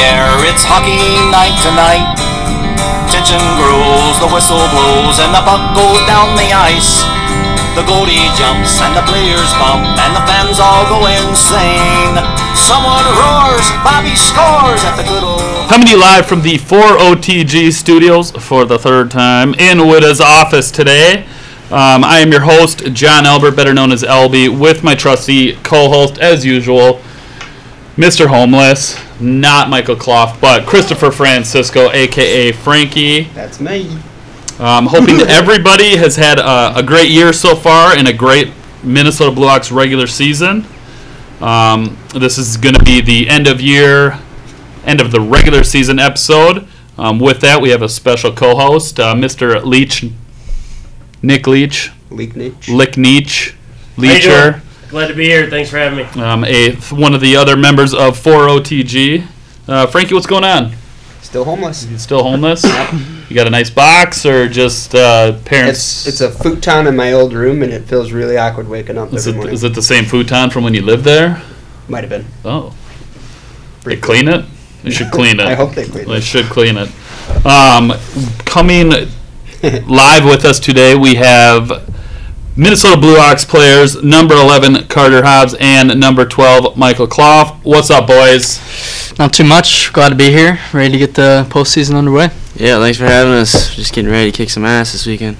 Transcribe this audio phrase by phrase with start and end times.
[0.00, 0.96] air, it's hockey
[1.28, 2.16] night tonight.
[3.10, 7.04] Tension grows, the whistle blows, and the puck goes down the ice.
[7.76, 12.16] The goalie jumps, and the players bump, and the fans all go insane.
[12.56, 15.68] Someone roars, Bobby scores at the good old.
[15.68, 20.70] Coming to you live from the 4OTG studios for the third time in Witta's office
[20.70, 21.24] today.
[21.72, 25.88] Um, I am your host, John Albert, better known as LB, with my trusty co
[25.88, 27.00] host, as usual,
[27.96, 28.26] Mr.
[28.26, 33.24] Homeless, not Michael Clough, but Christopher Francisco, aka Frankie.
[33.34, 33.98] That's me.
[34.58, 38.12] I'm um, hoping that everybody has had a, a great year so far and a
[38.12, 38.50] great
[38.82, 40.64] Minnesota Blue Ox regular season.
[41.40, 44.18] Um, this is going to be the end of year,
[44.86, 46.66] end of the regular season episode.
[46.96, 49.62] Um, with that, we have a special co-host, uh, Mr.
[49.64, 50.04] Leach,
[51.22, 52.68] Nick Leach, Leak niche.
[52.68, 53.52] Lick Neach,
[53.96, 54.62] How you Leacher, doing?
[54.92, 55.48] Glad to be here.
[55.48, 56.22] Thanks for having me.
[56.22, 59.26] um, a one of the other members of 4OTG.
[59.66, 60.74] Uh, Frankie, what's going on?
[61.22, 61.86] Still homeless.
[61.86, 62.62] You still homeless?
[63.30, 66.06] you got a nice box, or just uh, parents?
[66.06, 69.14] It's it's a futon in my old room, and it feels really awkward waking up
[69.14, 69.54] Is every it, morning.
[69.54, 71.40] is it the same futon from when you lived there?
[71.88, 72.26] Might have been.
[72.44, 72.74] Oh.
[73.84, 74.44] They clean it?
[74.82, 75.46] They should clean it.
[75.46, 76.08] I hope they clean it.
[76.08, 76.90] They should clean it.
[77.46, 77.92] Um,
[78.44, 78.90] coming
[79.88, 81.88] live with us today, we have
[82.54, 87.58] Minnesota Blue Ox players number 11 Carter Hobbs and number 12 Michael Clough.
[87.62, 88.60] What's up, boys?
[89.18, 89.90] Not too much.
[89.94, 90.60] Glad to be here.
[90.70, 92.24] Ready to get the postseason underway.
[92.54, 93.74] Yeah, thanks for having us.
[93.74, 95.38] Just getting ready to kick some ass this weekend.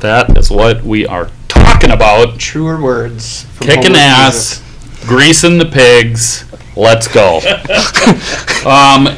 [0.00, 2.38] That is what we are talking about.
[2.38, 3.42] Truer words.
[3.42, 6.45] from Kicking homeless ass, greasing the pigs.
[6.76, 7.38] Let's go.
[8.66, 9.08] um,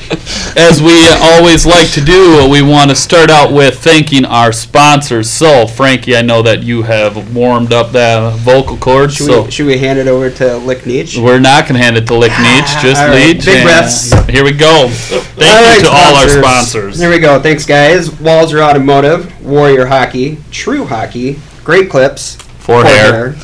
[0.56, 5.28] as we always like to do, we want to start out with thanking our sponsors.
[5.28, 9.50] So, Frankie, I know that you have warmed up that vocal cord, Should, so we,
[9.50, 11.20] should we hand it over to Lick Nietzsche?
[11.20, 13.44] we're not going to hand it to Lick Neach, just All right, Leach.
[13.44, 14.12] big breaths.
[14.28, 14.86] Here we go.
[14.88, 16.98] Thank All you right, to all our sponsors.
[17.00, 17.40] Here we go.
[17.42, 18.08] Thanks, guys.
[18.08, 23.34] Walzer Automotive, Warrior Hockey, True Hockey, Great Clips, For hair.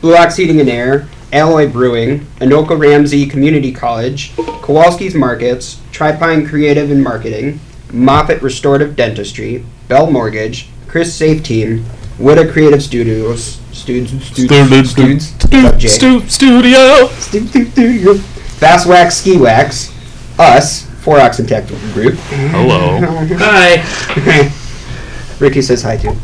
[0.00, 6.88] Blue Ox Heating and Air, Alloy Brewing, Anoka Ramsey Community College, Kowalski's Markets, Tripine Creative
[6.92, 7.58] and Marketing,
[7.92, 11.84] Moffat Restorative Dentistry, Bell Mortgage, Chris Safe Team,
[12.20, 15.88] Witta Creative Studios, Studs, Studs, Studs, Studs, Jay.
[15.88, 17.08] Stu- studio.
[17.18, 19.92] Stu- Stu- Studio, Fast Wax Ski Wax,
[20.38, 22.14] us, Four Oxen Tactical Group.
[22.14, 23.00] Hello.
[23.38, 24.52] Hi.
[25.40, 26.14] Ricky says hi too.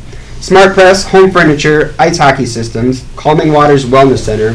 [0.41, 4.55] Smart Press, Home Furniture, Ice Hockey Systems, Calming Waters Wellness Center,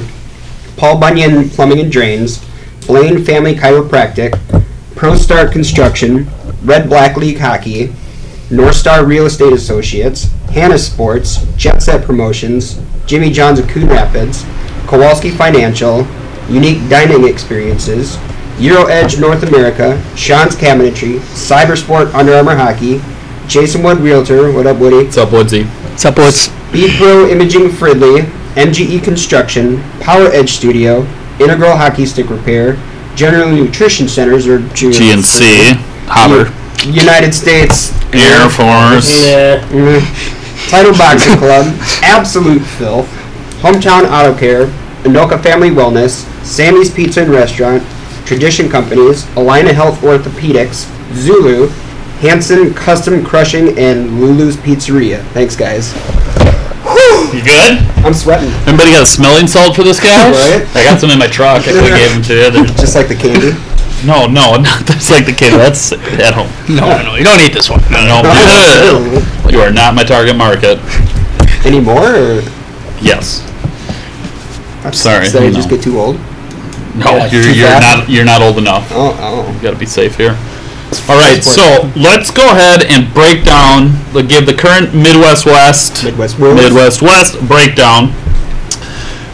[0.77, 2.43] Paul Bunyan Plumbing and Drains,
[2.85, 4.39] Blaine Family Chiropractic,
[4.95, 6.27] Pro Star Construction,
[6.63, 7.93] Red Black League Hockey,
[8.51, 14.43] North Star Real Estate Associates, Hannah Sports, Jet Set Promotions, Jimmy John's of Coon Rapids,
[14.87, 16.05] Kowalski Financial,
[16.49, 18.17] Unique Dining Experiences,
[18.59, 23.01] Euro Edge North America, Sean's Cabinetry, Cybersport Under Armour Hockey,
[23.47, 25.05] Jason Wood Realtor, what up Woody?
[25.05, 25.63] What's up, Woodsy?
[25.63, 26.49] What's up, boys?
[26.71, 31.01] Beat Pro Imaging Fridley, MGE Construction, Power Edge Studio,
[31.39, 32.77] Integral Hockey Stick Repair,
[33.15, 35.75] General Nutrition Centers or GNC.
[36.07, 36.51] Hopper.
[36.89, 39.09] United States Air Force.
[39.25, 39.59] Yeah.
[40.69, 43.07] Title Boxing Club, Absolute Filth,
[43.61, 44.67] Hometown Auto Care,
[45.03, 47.83] Anoka Family Wellness, Sammy's Pizza and Restaurant,
[48.25, 51.67] Tradition Companies, Allina Health Orthopedics, Zulu,
[52.19, 55.23] Hanson Custom Crushing, and Lulu's Pizzeria.
[55.33, 55.93] Thanks, guys.
[57.33, 57.83] You good?
[58.05, 58.49] I'm sweating.
[58.67, 60.31] Anybody got a smelling salt for this guy?
[60.31, 60.63] Right.
[60.75, 61.61] I got some in my truck.
[61.67, 62.49] I could have gave them to you.
[62.51, 63.51] They're- Just like the candy.
[64.05, 65.53] No, no, not that's like the kid.
[65.53, 66.49] That's at home.
[66.69, 67.81] No, no, no you don't eat this one.
[67.91, 68.21] No, no.
[69.49, 70.79] you are not my target market.
[71.65, 72.15] anymore.
[72.15, 72.41] Or?
[73.01, 73.41] Yes.
[74.93, 75.51] Sorry, Did I no.
[75.53, 76.15] just get too old?
[76.95, 78.87] No, Yeah, you're too you're not you're not old enough.
[78.91, 79.51] Oh, oh.
[79.53, 80.37] You gotta be safe here.
[81.09, 83.91] All right, so let's go ahead and break down.
[84.27, 86.55] Give the current Midwest West Midwest West.
[86.55, 88.13] Midwest West breakdown.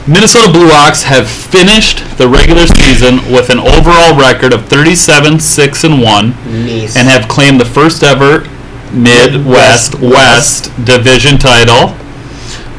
[0.08, 5.84] Minnesota Blue Ox have finished the regular season with an overall record of 37 6
[5.84, 6.98] and 1 Nice.
[6.98, 8.48] and have claimed the first ever
[8.92, 11.96] Midwest West division title.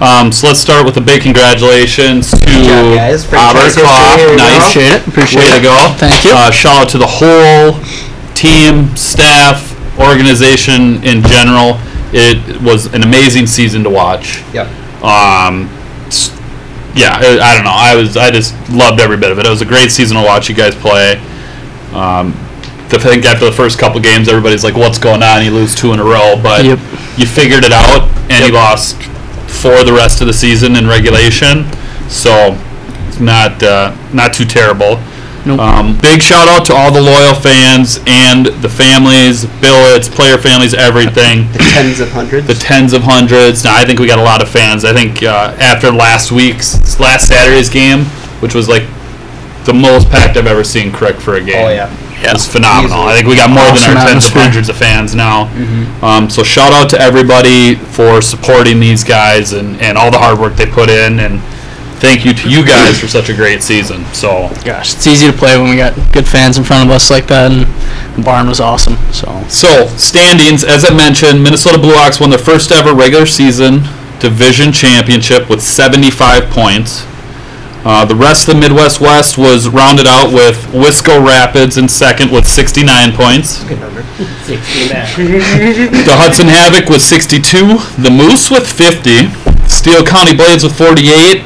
[0.02, 3.24] Um, so let's start with a big congratulations to Good job, guys.
[3.32, 4.16] Robert Franchise history, Clough.
[4.18, 4.42] here we go.
[4.42, 4.58] Nice.
[4.74, 5.06] Appreciate it.
[5.06, 5.94] Appreciate Way to go.
[5.96, 6.30] Thank you.
[6.34, 7.78] Uh, shout out to the whole
[8.42, 11.78] team, staff, organization in general.
[12.12, 14.42] It was an amazing season to watch.
[14.52, 14.66] Yep.
[15.02, 15.70] Um,
[16.94, 17.72] yeah, I, I don't know.
[17.74, 19.46] I was I just loved every bit of it.
[19.46, 21.16] It was a great season to watch you guys play.
[21.94, 22.34] Um,
[22.94, 25.94] I think after the first couple games, everybody's like, "What's going on?" You lose two
[25.94, 26.78] in a row, but Yep.
[27.16, 29.00] you figured it out, and you lost
[29.48, 31.64] for the rest of the season in regulation.
[32.10, 32.58] So
[33.08, 35.00] it's not uh, not too terrible.
[35.44, 35.58] Nope.
[35.58, 40.72] Um, big shout out to all the loyal fans and the families, billets, player families,
[40.74, 41.50] everything.
[41.52, 42.46] The tens of hundreds.
[42.46, 43.64] the tens of hundreds.
[43.64, 44.84] Now, I think we got a lot of fans.
[44.84, 48.04] I think uh, after last week's, last Saturday's game,
[48.40, 48.84] which was like
[49.64, 51.66] the most packed I've ever seen Crick for a game.
[51.66, 51.90] oh yeah.
[52.24, 52.98] It was phenomenal.
[52.98, 53.12] Easily.
[53.12, 55.50] I think we got more Awesome than our tens of hundreds of fans now.
[56.06, 60.38] Um, so shout out to everybody for supporting these guys and, and all the hard
[60.38, 61.18] work they put in.
[61.18, 61.42] And
[62.02, 64.04] thank you to you guys for such a great season.
[64.12, 67.10] So Gosh, it's easy to play when we got good fans in front of us
[67.10, 67.62] like that, and
[68.18, 68.96] the barn was awesome.
[69.12, 73.82] So So, standings, as I mentioned, Minnesota Blue Ox won their first ever regular season
[74.18, 77.06] division championship with 75 points.
[77.84, 82.30] Uh, the rest of the Midwest West was rounded out with Wisco Rapids in second
[82.30, 83.64] with 69 points.
[83.64, 84.02] Good number.
[84.46, 84.90] 69.
[86.06, 87.78] The Hudson Havoc with 62.
[88.00, 89.26] The Moose with 50.
[89.66, 91.42] Steele County Blades with 48.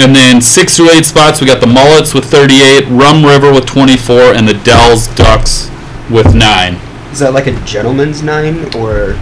[0.00, 3.66] And then 6 through 8 spots, we got the Mullets with 38, Rum River with
[3.66, 5.70] 24, and the Dells Ducks
[6.10, 6.74] with 9.
[7.12, 9.18] Is that like a gentleman's nine or?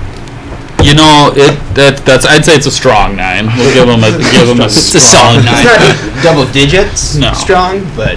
[0.84, 3.46] You know, it that that's I'd say it's a strong nine.
[3.58, 5.66] We'll give them a give them a, It's a solid It's nine.
[5.66, 7.32] not double digits No.
[7.34, 8.14] strong, but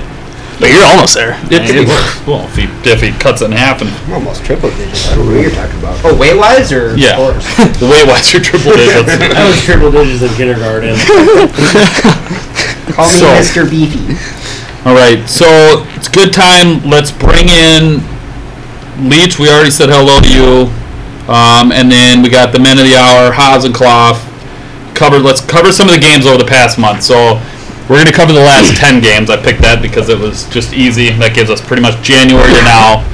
[0.61, 1.41] but you're almost there.
[1.49, 2.21] it could be worse.
[2.29, 5.09] well, if he if he cuts it in half and I'm almost triple digits.
[5.09, 5.97] I don't know what you're talking about.
[6.05, 7.17] Oh, weight wise or yeah,
[7.81, 9.09] the weight wise are triple digits.
[9.33, 10.93] I was triple digits in kindergarten.
[12.91, 13.69] Call me So- Mr.
[13.69, 14.17] Beefy.
[14.85, 16.81] All right, so it's good time.
[16.89, 18.01] Let's bring in
[19.09, 19.37] Leach.
[19.37, 20.71] We already said hello to you,
[21.31, 24.17] um, and then we got the men of the hour, Haas and Clough.
[24.95, 25.21] Covered.
[25.21, 27.03] Let's cover some of the games over the past month.
[27.03, 27.39] So
[27.89, 29.29] we're going to cover the last ten games.
[29.29, 31.11] I picked that because it was just easy.
[31.11, 33.05] That gives us pretty much January to now.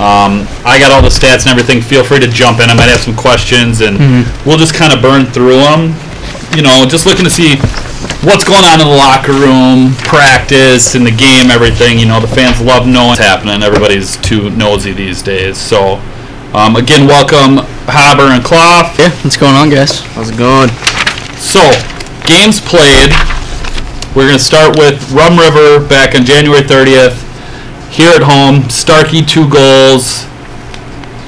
[0.00, 1.80] Um, I got all the stats and everything.
[1.82, 2.70] Feel free to jump in.
[2.70, 5.92] I might have some questions, and we'll just kind of burn through them.
[6.56, 7.56] You know, just looking to see
[8.24, 11.98] what's going on in the locker room, practice, in the game, everything.
[11.98, 13.62] You know, the fans love knowing what's happening.
[13.62, 15.58] Everybody's too nosy these days.
[15.58, 16.00] So,
[16.54, 18.94] um, again, welcome Haber and Clough.
[18.98, 20.00] Yeah, what's going on, guys?
[20.16, 20.68] How's it going?
[21.36, 21.60] So,
[22.24, 23.12] games played.
[24.16, 27.28] We're going to start with Rum River back on January 30th.
[27.90, 30.26] Here at home, Starkey two goals.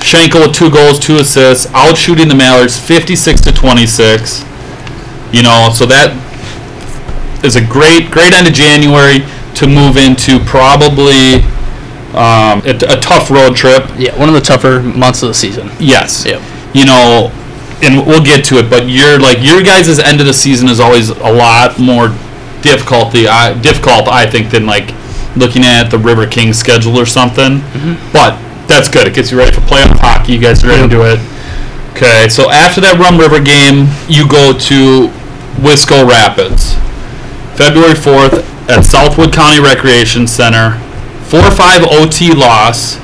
[0.03, 4.45] Schenkel with two goals, two assists, out shooting the Mallards 56 to 26.
[5.33, 6.13] You know, so that
[7.44, 9.21] is a great, great end of January
[9.55, 11.43] to move into probably
[12.15, 13.89] um, a, a tough road trip.
[13.97, 15.71] Yeah, one of the tougher months of the season.
[15.79, 16.25] Yes.
[16.27, 16.41] Yep.
[16.75, 17.31] You know,
[17.83, 20.79] and we'll get to it, but your like your guys' end of the season is
[20.79, 22.09] always a lot more
[22.62, 24.95] difficulty, I, difficult, I think, than like
[25.37, 27.61] looking at the River Kings schedule or something.
[28.12, 28.38] But
[28.69, 29.09] that's good.
[29.09, 30.33] It gets you ready for playoff hockey.
[30.35, 31.19] You guys are ready to do it.
[31.93, 35.09] Okay, so after that Rum River game, you go to
[35.61, 36.75] Wisco Rapids.
[37.62, 40.75] February 4th at Southwood County Recreation Center.
[41.31, 42.99] 4-5 OT loss.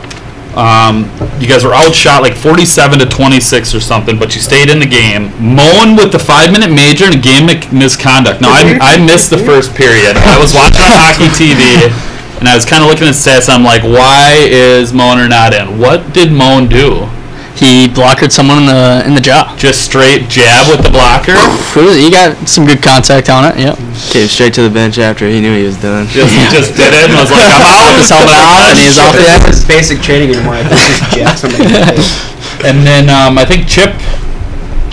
[0.59, 1.07] Um,
[1.39, 4.87] you guys were outshot like 47 to 26 or something, but you stayed in the
[4.91, 5.31] game.
[5.39, 8.41] Moen with the five-minute major and a game mi- misconduct.
[8.41, 10.17] Now I, I missed the first period.
[10.19, 11.87] I was watching on hockey TV,
[12.41, 13.47] and I was kind of looking at stats.
[13.49, 15.79] I'm like, why is Moner not in?
[15.79, 17.07] What did Moen do?
[17.59, 19.51] He blockered someone in the in the jaw.
[19.59, 21.35] Just straight jab with the blocker?
[21.99, 23.59] He got some good contact on it.
[23.59, 23.75] Yep.
[24.15, 26.07] Came straight to the bench after he knew he was done.
[26.07, 27.99] Just, just did it and was like, I'm out.
[27.99, 30.55] His helmet on, and he was off the This is basic training anymore.
[30.55, 32.11] I think just jab somebody the face.
[32.63, 33.91] And then um, I think Chip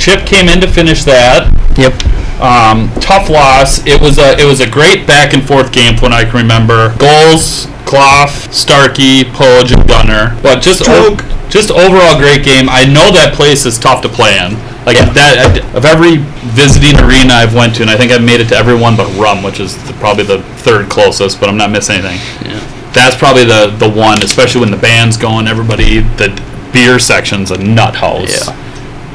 [0.02, 1.54] Chip came in to finish that.
[1.78, 1.94] Yep.
[2.42, 3.86] Um, tough loss.
[3.86, 6.42] It was a it was a great back and forth game from what I can
[6.42, 6.98] remember.
[6.98, 10.34] Goals, Clough, Starkey, Poj, and Gunner.
[10.42, 11.16] But just o-
[11.56, 12.68] just overall great game.
[12.68, 14.60] I know that place is tough to play in.
[14.84, 16.18] Like that of every
[16.54, 19.08] visiting arena I've went to, and I think I've made it to every one but
[19.18, 21.40] Rum, which is the, probably the third closest.
[21.40, 22.20] But I'm not missing anything.
[22.46, 22.60] Yeah.
[22.92, 25.48] That's probably the the one, especially when the band's going.
[25.48, 26.30] Everybody, the
[26.72, 28.46] beer section's a nut house.
[28.46, 28.62] Yeah.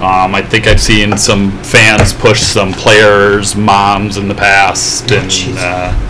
[0.00, 5.30] Um, I think I've seen some fans push some players' moms in the past and
[5.58, 6.09] uh,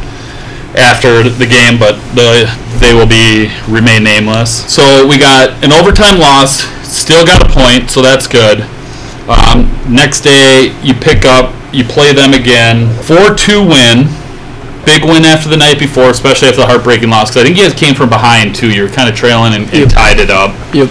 [0.77, 2.47] after the game, but the,
[2.79, 4.65] they will be remain nameless.
[4.73, 8.63] So we got an overtime loss, still got a point, so that's good.
[9.29, 14.09] Um, next day, you pick up, you play them again, four-two win.
[14.87, 17.31] Big win after the night before, especially after the heartbreaking loss.
[17.31, 18.71] Because I think you guys came from behind too.
[18.73, 19.89] You were kind of trailing and, and Yep.
[19.91, 20.57] tied it up.
[20.75, 20.89] Yep.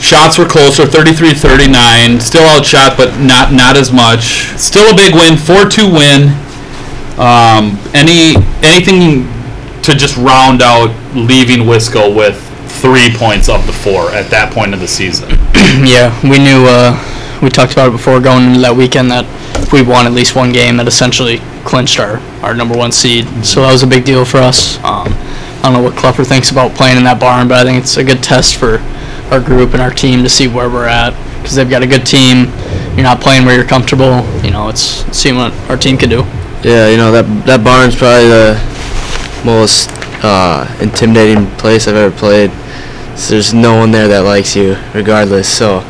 [0.00, 2.20] Shots were closer, 33-39.
[2.20, 4.48] Still outshot, but not not as much.
[4.58, 6.28] Still a big win, 4-2 win.
[7.18, 9.24] Um, any anything
[9.82, 12.42] to just round out leaving Wisco with
[12.80, 15.30] three points of the four at that point of the season.
[15.76, 16.64] Yeah, we knew.
[16.66, 16.94] Uh,
[17.42, 19.26] we talked about it before going into that weekend that
[19.60, 23.26] if we won at least one game, that essentially clinched our, our number one seed.
[23.44, 24.78] So that was a big deal for us.
[24.78, 27.82] Um, I don't know what Cluffer thinks about playing in that barn, but I think
[27.82, 28.78] it's a good test for
[29.30, 32.06] our group and our team to see where we're at because they've got a good
[32.06, 32.46] team.
[32.94, 34.24] You're not playing where you're comfortable.
[34.42, 36.22] You know, it's seeing what our team can do.
[36.62, 38.58] Yeah, you know that that barn's probably the
[39.44, 39.90] most
[40.24, 42.50] uh, intimidating place I've ever played.
[43.16, 45.48] So there's no one there that likes you, regardless.
[45.48, 45.80] So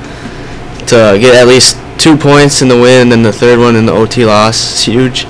[0.86, 3.86] to get at least two points in the win and then the third one in
[3.86, 5.24] the OT loss is huge.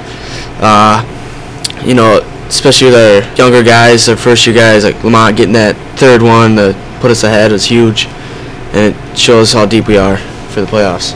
[0.60, 1.04] Uh,
[1.84, 6.22] you know, especially our younger guys, our first year guys like Lamont getting that third
[6.22, 8.06] one to put us ahead was huge,
[8.72, 10.16] and it shows how deep we are
[10.50, 11.14] for the playoffs.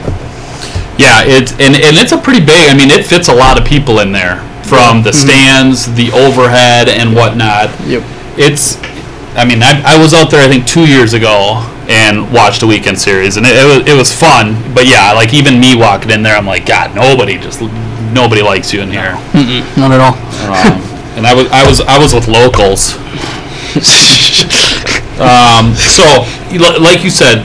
[1.01, 2.69] Yeah, it's and, and it's a pretty big.
[2.69, 4.37] I mean, it fits a lot of people in there
[4.69, 7.73] from the stands, the overhead, and whatnot.
[7.89, 8.05] Yep.
[8.37, 8.77] It's,
[9.35, 12.67] I mean, I, I was out there I think two years ago and watched a
[12.67, 14.55] weekend series, and it, it was it was fun.
[14.75, 17.61] But yeah, like even me walking in there, I'm like, God, nobody just
[18.13, 19.17] nobody likes you in here.
[19.33, 20.15] Mm-mm, not at all.
[20.47, 20.81] Um,
[21.17, 22.95] and I was I was I was with locals.
[25.21, 26.25] Um, so,
[26.81, 27.45] like you said,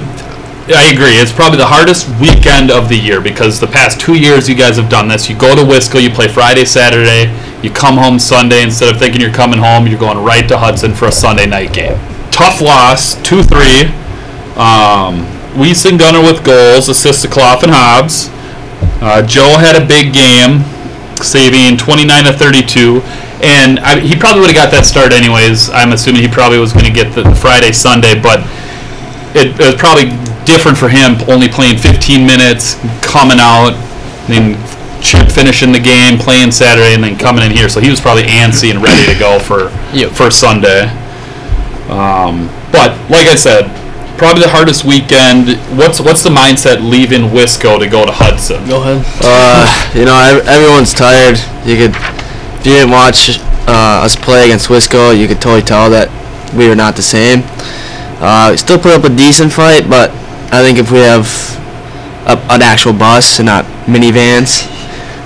[0.67, 1.21] I agree.
[1.21, 4.77] It's probably the hardest weekend of the year because the past two years you guys
[4.77, 5.29] have done this.
[5.29, 7.29] You go to Wisco, you play Friday, Saturday,
[7.61, 8.63] you come home Sunday.
[8.63, 11.71] Instead of thinking you're coming home, you're going right to Hudson for a Sunday night
[11.71, 11.93] game.
[12.31, 13.85] Tough loss, 2 3.
[14.57, 15.29] Um,
[15.99, 18.29] Gunner with goals, assists to Clough and Hobbs.
[19.01, 20.65] Uh, Joe had a big game,
[21.21, 23.01] saving 29 to 32.
[23.43, 25.69] And I, he probably would have got that start anyways.
[25.69, 28.41] I'm assuming he probably was going to get the, the Friday, Sunday, but
[29.35, 30.09] it, it was probably
[30.45, 33.73] different for him only playing 15 minutes, coming out,
[34.27, 34.55] then
[35.01, 37.69] Chip finishing the game, playing Saturday, and then coming in here.
[37.69, 40.11] So he was probably antsy and ready to go for Yep.
[40.11, 40.89] for Sunday.
[41.89, 43.69] Um, but like I said,
[44.17, 45.59] probably the hardest weekend.
[45.77, 48.65] What's what's the mindset leaving Wisco to go to Hudson?
[48.67, 49.05] Go ahead.
[49.21, 51.37] Uh, you know, everyone's tired.
[51.67, 53.37] You could, if you didn't watch
[53.67, 56.09] uh, us play against Wisco, you could totally tell that
[56.55, 57.43] we are not the same.
[58.17, 60.09] Uh, we still put up a decent fight, but
[60.51, 61.25] I think if we have
[62.27, 64.65] a, an actual bus and not minivans,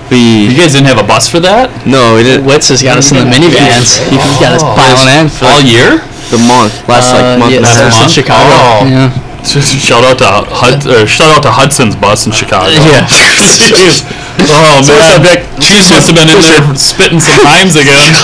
[0.10, 0.48] we.
[0.50, 2.46] You guys didn't have a bus for that no, we didn't.
[2.48, 4.00] Witz has got us in the minivans.
[4.10, 5.30] He's got us piling in.
[5.30, 6.02] For all year.
[6.30, 8.02] The month, last Uh, like month yeah, and a last since half.
[8.06, 8.14] month?
[8.14, 8.54] Chicago.
[8.54, 8.86] Oh.
[8.86, 9.10] Yeah.
[9.50, 12.70] Shout out to Hud, or shout out to Hudson's bus in Chicago.
[12.70, 13.08] Yeah.
[13.72, 14.04] Jeez.
[14.52, 15.24] Oh man,
[15.64, 18.14] Cheese must have been in there spitting some rhymes again.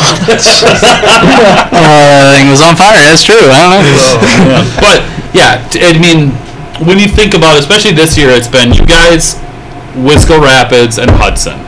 [1.75, 3.00] Uh, thing was on fire.
[3.04, 3.36] That's true.
[3.42, 3.84] I don't
[4.52, 4.64] know.
[4.80, 5.02] But
[5.34, 6.32] yeah, t- I mean,
[6.84, 9.36] when you think about, it, especially this year, it's been you guys,
[9.96, 11.60] Wisco Rapids, and Hudson.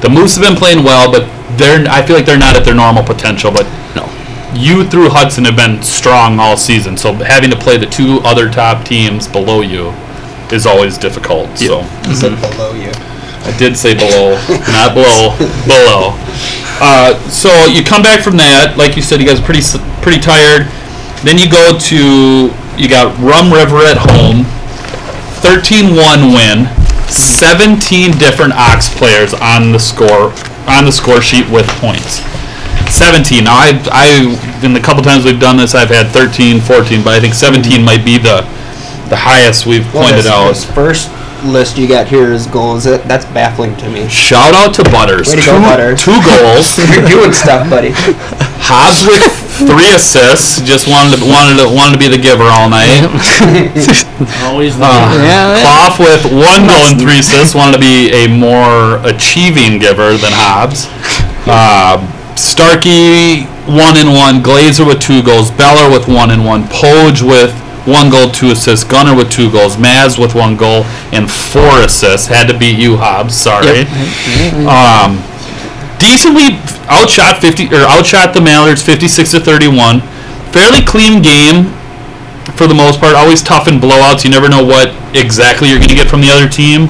[0.00, 2.74] The Moose have been playing well, but they're I feel like they're not at their
[2.74, 3.50] normal potential.
[3.50, 4.08] But No.
[4.54, 8.48] you through Hudson have been strong all season, so having to play the two other
[8.50, 9.92] top teams below you
[10.50, 11.58] is always difficult.
[11.58, 11.82] So
[12.14, 12.90] Said below you.
[13.44, 14.34] I did say below,
[14.72, 15.36] not below,
[15.66, 16.16] below.
[16.80, 19.62] Uh, so you come back from that, like you said, you guys are pretty
[20.00, 20.66] pretty tired.
[21.24, 22.48] Then you go to
[22.78, 24.46] you got Rum River at home,
[25.42, 26.66] 13-1 win,
[27.10, 30.32] 17 different Ox players on the score
[30.68, 32.20] on the score sheet with points.
[32.92, 33.44] 17.
[33.44, 37.14] Now I I in the couple times we've done this, I've had 13, 14, but
[37.14, 38.42] I think 17 might be the
[39.08, 40.48] the highest we've pointed this, out.
[40.48, 41.10] This first
[41.44, 42.84] list you got here is goals.
[42.84, 44.08] That's baffling to me.
[44.08, 45.28] Shout out to Butters.
[45.28, 46.04] Way to two, go, Butters.
[46.04, 46.76] two goals.
[46.92, 47.90] You're doing stuff, buddy.
[48.60, 50.60] Hobbs with three assists.
[50.62, 53.02] Just wanted to wanted to wanted to be the giver all night.
[54.46, 55.58] Always the Uh, Yeah.
[55.62, 57.54] Clough with one goal and three assists.
[57.54, 60.86] Wanted to be a more achieving giver than Hobbs.
[61.46, 61.98] Uh,
[62.36, 64.42] Starkey one and one.
[64.42, 65.50] Glazer with two goals.
[65.50, 66.64] Beller with one and one.
[66.64, 67.52] Poge with
[67.86, 68.84] one goal, two assists.
[68.84, 69.76] Gunner with two goals.
[69.76, 72.26] Maz with one goal and four assists.
[72.26, 73.34] Had to beat you, Hobbs.
[73.34, 73.82] Sorry.
[74.68, 75.18] Um,
[75.98, 80.00] decently outshot 50 or outshot the Mallards 56 to 31.
[80.52, 81.72] Fairly clean game
[82.56, 83.14] for the most part.
[83.14, 84.24] Always tough in blowouts.
[84.24, 86.88] You never know what exactly you're going to get from the other team.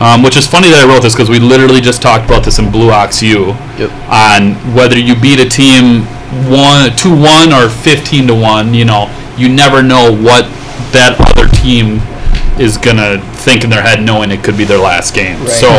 [0.00, 2.58] Um, which is funny that I wrote this because we literally just talked about this
[2.58, 3.90] in Blue Ox U Yep.
[4.10, 6.02] on whether you beat a team
[6.50, 8.74] one two one or fifteen to one.
[8.74, 9.06] You know,
[9.38, 10.50] you never know what
[10.90, 12.02] that other team
[12.58, 15.38] is gonna think in their head, knowing it could be their last game.
[15.40, 15.48] Right.
[15.48, 15.70] So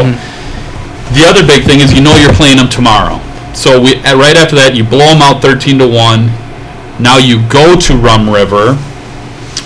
[1.13, 3.21] the other big thing is you know you're playing them tomorrow.
[3.53, 6.27] So we right after that you blow them out thirteen to one.
[6.99, 8.75] Now you go to Rum River,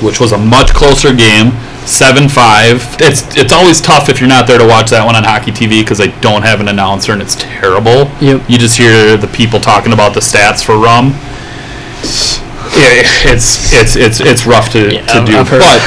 [0.01, 1.51] which was a much closer game,
[1.85, 2.81] seven five.
[2.99, 5.81] It's it's always tough if you're not there to watch that one on Hockey TV
[5.81, 8.09] because they don't have an announcer and it's terrible.
[8.21, 8.49] Yep.
[8.49, 11.13] You just hear the people talking about the stats for Rum.
[12.77, 13.01] Yeah,
[13.33, 15.81] it's it's it's it's rough to, Yeah, to do, but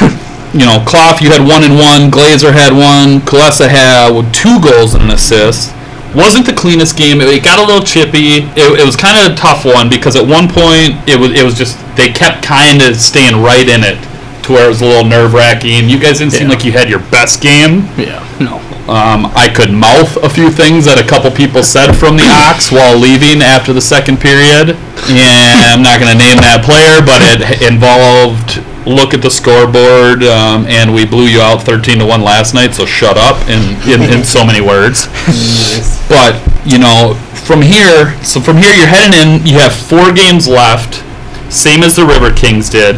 [0.52, 2.10] you know, Clough, you had one and one.
[2.10, 3.20] Glazer had one.
[3.24, 5.72] Kalesa had two goals and an assist.
[6.14, 7.20] wasn't the cleanest game.
[7.20, 8.44] It, it got a little chippy.
[8.52, 11.44] It, it was kind of a tough one because at one point it was it
[11.44, 13.96] was just they kept kind of staying right in it
[14.44, 15.88] to where it was a little nerve wracking.
[15.88, 16.54] You guys didn't seem Yeah.
[16.54, 17.86] like you had your best game.
[17.96, 18.20] Yeah.
[18.40, 18.58] No.
[18.90, 22.72] Um, I could mouth a few things that a couple people said from the Ox
[22.74, 24.74] while leaving after the second period.
[25.06, 30.24] And I'm not going to name that player, but it involved look at the scoreboard,
[30.24, 33.76] um, and we blew you out 13 to 1 last night, so shut up in,
[33.88, 35.08] in, in so many words.
[36.08, 37.14] But, you know,
[37.46, 41.02] from here, so from here you're heading in, you have four games left,
[41.50, 42.96] same as the River Kings did.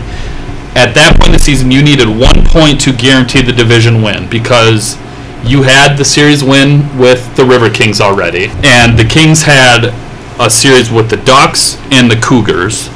[0.75, 4.29] At that point in the season, you needed one point to guarantee the division win
[4.29, 4.99] because
[5.45, 9.95] you had the series win with the River Kings already, and the Kings had
[10.41, 12.89] a series with the Ducks and the Cougars.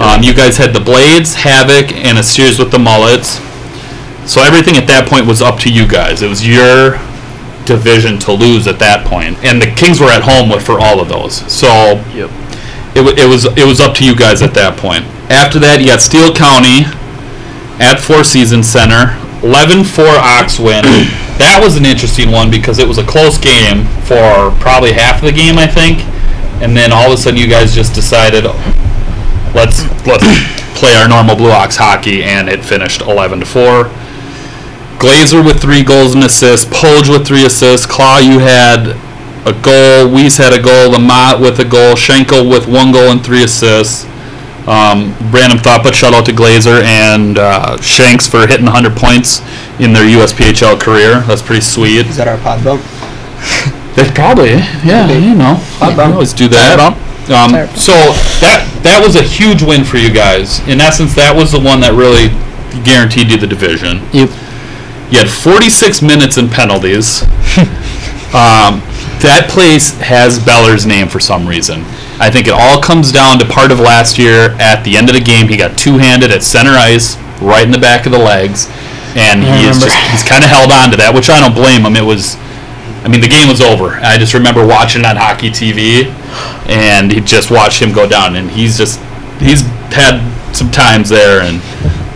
[0.00, 3.40] Um, you guys had the Blades, Havoc, and a series with the Mullets.
[4.30, 6.20] So everything at that point was up to you guys.
[6.22, 6.98] It was your
[7.64, 11.00] division to lose at that point, and the Kings were at home with for all
[11.00, 11.34] of those.
[11.50, 11.66] So
[12.14, 12.30] Yep.
[12.94, 15.04] it, wa- it was it was up to you guys at that point.
[15.30, 16.84] After that, you got Steele County
[17.80, 20.82] at Four Seasons Center, 11-4 Ox win.
[21.40, 25.26] that was an interesting one because it was a close game for probably half of
[25.26, 26.04] the game, I think,
[26.62, 28.44] and then all of a sudden you guys just decided
[29.56, 30.24] let's let's
[30.78, 33.84] play our normal Blue Ox hockey, and it finished 11 to 4.
[35.00, 38.96] Glazer with three goals and assists, Polge with three assists, Claw you had
[39.46, 43.24] a goal, Weiss had a goal, Lamont with a goal, Schenkel with one goal and
[43.24, 44.04] three assists.
[44.66, 49.38] Um, random thought, but shout out to Glazer and uh, Shanks for hitting 100 points
[49.78, 51.20] in their USPHL career.
[51.20, 52.06] That's pretty sweet.
[52.06, 52.82] Is that our pod bump?
[53.94, 54.50] They probably,
[54.82, 55.26] yeah, Maybe.
[55.26, 56.14] you know, Hot you bump.
[56.14, 56.76] always do that.
[57.28, 57.54] Bump.
[57.54, 57.92] Um, so
[58.40, 60.60] that that was a huge win for you guys.
[60.68, 62.30] In essence, that was the one that really
[62.84, 64.02] guaranteed you the division.
[64.12, 64.30] Yep.
[65.10, 67.22] You had 46 minutes in penalties.
[68.34, 68.82] um,
[69.22, 71.86] that place has Beller's name for some reason.
[72.18, 74.56] I think it all comes down to part of last year.
[74.58, 77.78] At the end of the game, he got two-handed at center ice, right in the
[77.78, 78.66] back of the legs,
[79.14, 81.54] and I he is just he's kind of held on to that, which I don't
[81.54, 81.96] blame him.
[81.96, 82.36] It was,
[83.06, 83.94] I mean, the game was over.
[84.02, 86.10] I just remember watching on hockey TV,
[86.66, 88.98] and he just watched him go down, and he's just
[89.38, 89.62] he's
[89.94, 90.18] had
[90.52, 91.62] some times there, and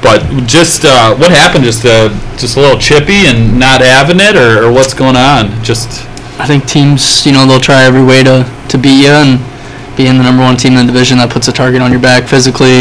[0.03, 1.64] but just uh, what happened?
[1.64, 5.62] Just uh, just a little chippy and not having it, or, or what's going on?
[5.62, 9.37] Just I think teams, you know, they'll try every way to, to beat you and
[9.94, 12.24] being the number one team in the division that puts a target on your back
[12.24, 12.81] physically.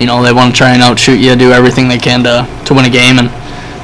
[0.00, 2.72] You know, they want to try and outshoot you, do everything they can to, to
[2.72, 3.20] win a game.
[3.20, 3.28] And,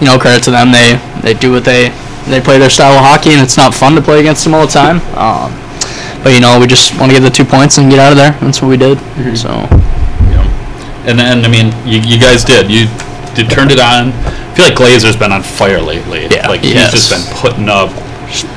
[0.01, 1.93] you know, credit to them, they, they do what they,
[2.29, 4.67] they play their style of hockey, and it's not fun to play against them all
[4.67, 5.01] the time.
[5.17, 5.53] Um,
[6.23, 8.19] but, you know, we just want to get the two points and get out of
[8.19, 8.33] there.
[8.41, 8.99] That's what we did.
[9.37, 9.51] So,
[11.05, 12.87] and then I mean, you, you guys did you
[13.35, 14.13] did turned it on.
[14.15, 16.27] I feel like Glazer's been on fire lately.
[16.31, 17.91] Yeah, like he's just been putting up.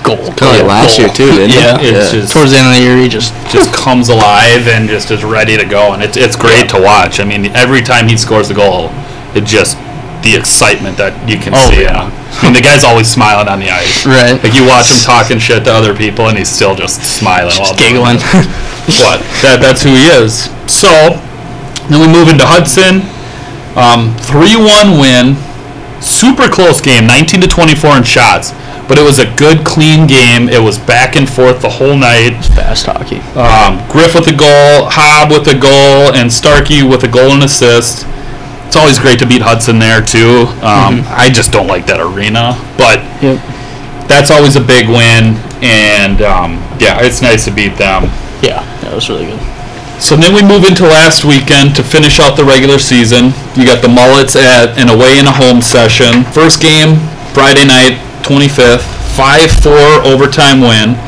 [0.03, 0.17] goal.
[0.37, 1.79] Kind of like last year too, didn't Yeah.
[1.81, 1.95] it?
[1.95, 5.09] It's just Towards the end of the year, he just just comes alive and just
[5.09, 7.19] is ready to go, and it's it's great to watch.
[7.19, 8.89] I mean, every time he scores a goal,
[9.33, 9.77] it just
[10.21, 11.81] the excitement that you can Oh, see.
[11.81, 12.11] yeah.
[12.43, 12.51] In him.
[12.51, 14.05] I mean, the guy's always smiling on the ice.
[14.05, 14.35] Right.
[14.41, 17.73] Like you watch him talking shit to other people, and he's still just smiling while
[17.73, 18.17] just doing giggling.
[19.01, 19.23] what?
[19.41, 20.51] That that's who he is.
[20.67, 20.89] So
[21.89, 23.05] then we move into Hudson.
[23.75, 25.35] Um, three-one win.
[26.01, 28.51] Super close game, 19 to 24 in shots,
[28.87, 30.49] but it was a good, clean game.
[30.49, 32.41] It was back and forth the whole night.
[32.53, 33.19] Fast hockey.
[33.33, 37.43] Um, Griff with a goal, Hobb with a goal, and Starkey with a goal and
[37.43, 38.05] assist.
[38.75, 40.51] It's always great to beat Hudson there too.
[40.59, 43.39] Um, I just don't like that arena, but Yep.
[44.11, 45.39] that's always a big win.
[45.63, 48.11] And um, yeah, it's nice to beat them.
[48.43, 49.39] Yeah, that was really good.
[50.03, 53.31] So then we move into last weekend to finish out the regular season.
[53.55, 56.27] You got the Mullets at an away and a home session.
[56.35, 56.99] First game
[57.31, 57.95] Friday night,
[58.27, 58.83] 25th,
[59.15, 60.99] 5-4 overtime win.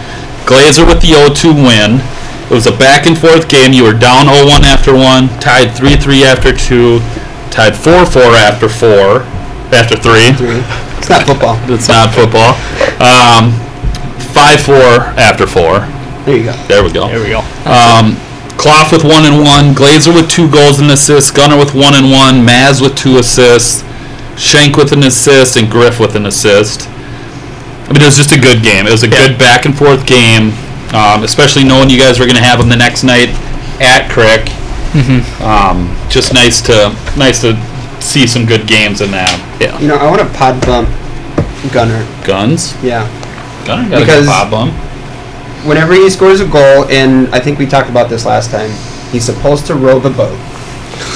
[0.48, 2.00] Glazer with the 0-2 win.
[2.48, 3.76] It was a back and forth game.
[3.76, 7.04] You were down 0-1 after one, tied 3-3 after two,
[7.52, 9.22] tied 4-4 after four,
[9.74, 10.32] after three.
[10.34, 10.62] Three.
[10.98, 11.58] It's not football.
[11.74, 12.54] It's not football.
[13.00, 13.52] Um,
[14.34, 15.80] 5-4 after four.
[16.26, 16.54] There you go.
[16.68, 17.08] There we go.
[17.08, 17.40] There we go.
[17.70, 18.18] Um,
[18.58, 22.12] Clough with one and one, Glazer with two goals and assists, Gunner with one and
[22.12, 23.86] one, Maz with two assists,
[24.36, 26.90] Shank with an assist, and Griff with an assist.
[26.90, 28.86] I mean, it was just a good game.
[28.86, 30.52] It was a good back and forth game,
[30.94, 33.30] um, especially knowing you guys were going to have them the next night
[33.80, 34.50] at Crick.
[35.43, 37.56] Um, just nice to nice to
[38.02, 39.32] see some good games in that.
[39.62, 39.78] Yeah.
[39.80, 40.89] You know, I want to pod bump
[41.73, 42.06] Gunner.
[42.26, 43.08] Guns, Yeah.
[43.65, 44.73] Gunner got Because- a good bump.
[45.65, 48.71] Whenever he scores a goal, and I think we talked about this last time,
[49.12, 50.38] he's supposed to row the boat.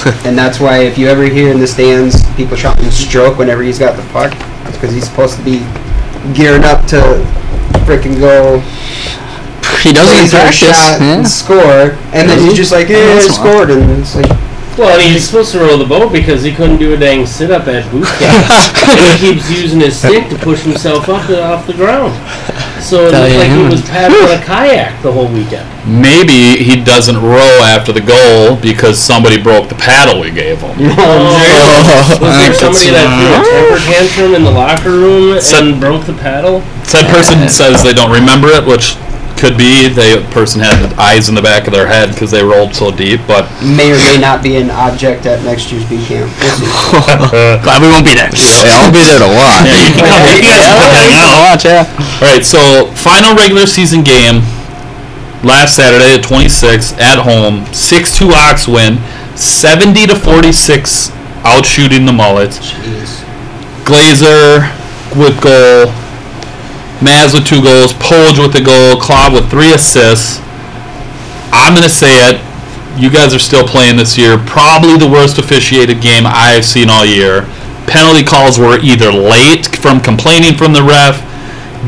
[0.24, 3.78] and that's why if you ever hear in the stands people shouting stroke whenever he's
[3.78, 4.32] got the puck,
[4.66, 5.64] it's because he's supposed to be
[6.34, 6.96] gearing up to
[7.86, 8.60] freaking go
[9.82, 10.58] he does it in plays or a practice.
[10.58, 11.14] shot Yeah.
[11.18, 14.30] and score, and then he's just like, Yeah, eh, I scored, and it's like,
[14.78, 17.50] Well, and he's supposed to row the boat because he couldn't do a dang sit
[17.50, 18.48] up at boot camp.
[18.88, 22.12] and he keeps using his stick to push himself up and off the ground.
[22.82, 25.68] So it Tell looked you like he was paddling a kayak the whole weekend.
[25.86, 30.74] Maybe he doesn't row after the goal because somebody broke the paddle we gave him.
[30.98, 35.72] Oh, was there somebody that threw a uh, temper tantrum in the locker room Some-
[35.74, 36.62] and broke the paddle?
[36.82, 38.96] Said person says they don't remember it, which
[39.42, 42.70] could be the person had eyes in the back of their head because they rolled
[42.78, 43.18] so deep.
[43.26, 46.30] But may or may not be an object at next year's B camp.
[46.38, 46.70] We'll see.
[47.66, 48.30] Glad we won't be there.
[48.30, 49.66] Yeah, I'll be there to watch.
[49.66, 50.22] yeah, you can come.
[50.30, 51.42] You guys can come hang out.
[51.42, 51.82] watch, yeah.
[52.22, 54.46] All right, so final regular season game
[55.42, 59.02] last Saturday at 26 at home, 6-2 Ox win,
[59.34, 61.10] 70 to 46
[61.42, 62.58] out shooting the Mullets.
[62.62, 63.26] Jeez.
[63.82, 64.70] Glazer
[65.18, 65.90] with goal,
[67.02, 70.40] Maz with two goals, Polge with a goal, Claude with three assists.
[71.52, 72.40] I'm gonna say it.
[72.96, 74.38] You guys are still playing this year.
[74.38, 77.42] Probably the worst officiated game I've seen all year.
[77.86, 81.20] Penalty calls were either late from complaining from the ref.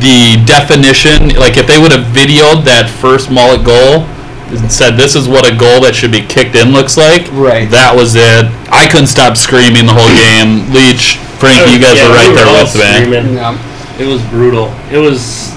[0.00, 4.02] The definition, like if they would have videoed that first mullet goal
[4.50, 7.70] and said this is what a goal that should be kicked in looks like, Right.
[7.70, 8.50] that was it.
[8.74, 10.66] I couldn't stop screaming the whole game.
[10.74, 13.38] Leach, Frankie, you guys Yeah, were right we there all with me.
[13.38, 13.54] Yeah.
[13.98, 14.66] It was brutal.
[14.90, 15.50] It was.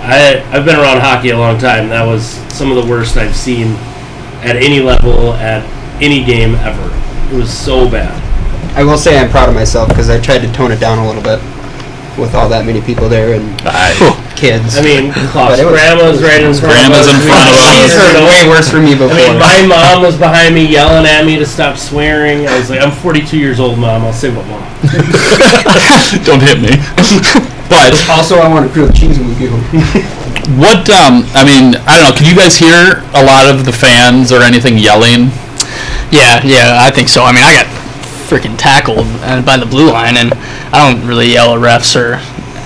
[0.00, 1.88] I I've been around hockey a long time.
[1.90, 3.74] That was some of the worst I've seen
[4.42, 5.62] at any level at
[6.02, 6.88] any game ever.
[7.34, 8.14] It was so bad.
[8.76, 11.06] I will say I'm proud of myself because I tried to tone it down a
[11.06, 11.40] little bit
[12.16, 13.44] with all that many people there and
[14.34, 14.78] kids.
[14.78, 17.22] I mean, Klaus, But was- grandma's right in front Grandma's of us.
[17.22, 17.74] in front of us.
[17.74, 19.10] She's heard know, way worse from me before.
[19.12, 22.46] I mean, my mom was behind me yelling at me to stop swearing.
[22.48, 24.02] I was like, I'm 42 years old, mom.
[24.06, 24.62] I'll say what mom.
[26.24, 26.70] Don't hit me.
[27.68, 29.50] But also, I want to grilled cheese with you.
[30.56, 30.88] what?
[30.90, 32.16] Um, I mean, I don't know.
[32.16, 35.30] Can you guys hear a lot of the fans or anything yelling?
[36.10, 37.22] Yeah, yeah, I think so.
[37.22, 37.66] I mean, I got
[38.28, 40.32] freaking tackled uh, by the blue line, and
[40.72, 42.14] I don't really yell at refs or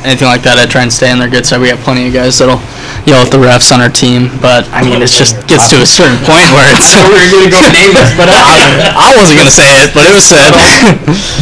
[0.07, 0.59] anything like that.
[0.59, 1.61] I try and stay on their good side.
[1.61, 2.63] We got plenty of guys that'll
[3.07, 5.87] yell at the refs on our team, but I mean, it just gets to a
[5.87, 6.95] certain point where it's.
[6.95, 10.25] we were gonna go nameless, but I, I wasn't gonna say it, but it was
[10.27, 10.55] said.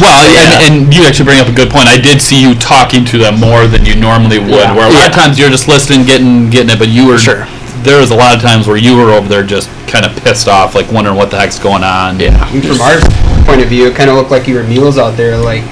[0.01, 1.87] Well, and, and you actually bring up a good point.
[1.87, 4.49] I did see you talking to them more than you normally would.
[4.49, 4.73] Yeah.
[4.73, 7.45] Where a lot of times you're just listening, getting getting it, but you were Sure.
[7.83, 10.47] There was a lot of times where you were over there just kind of pissed
[10.47, 12.19] off, like wondering what the heck's going on.
[12.19, 12.47] yeah.
[12.53, 12.99] And from our
[13.45, 15.63] point of view, it kind of looked like you were mules out there, like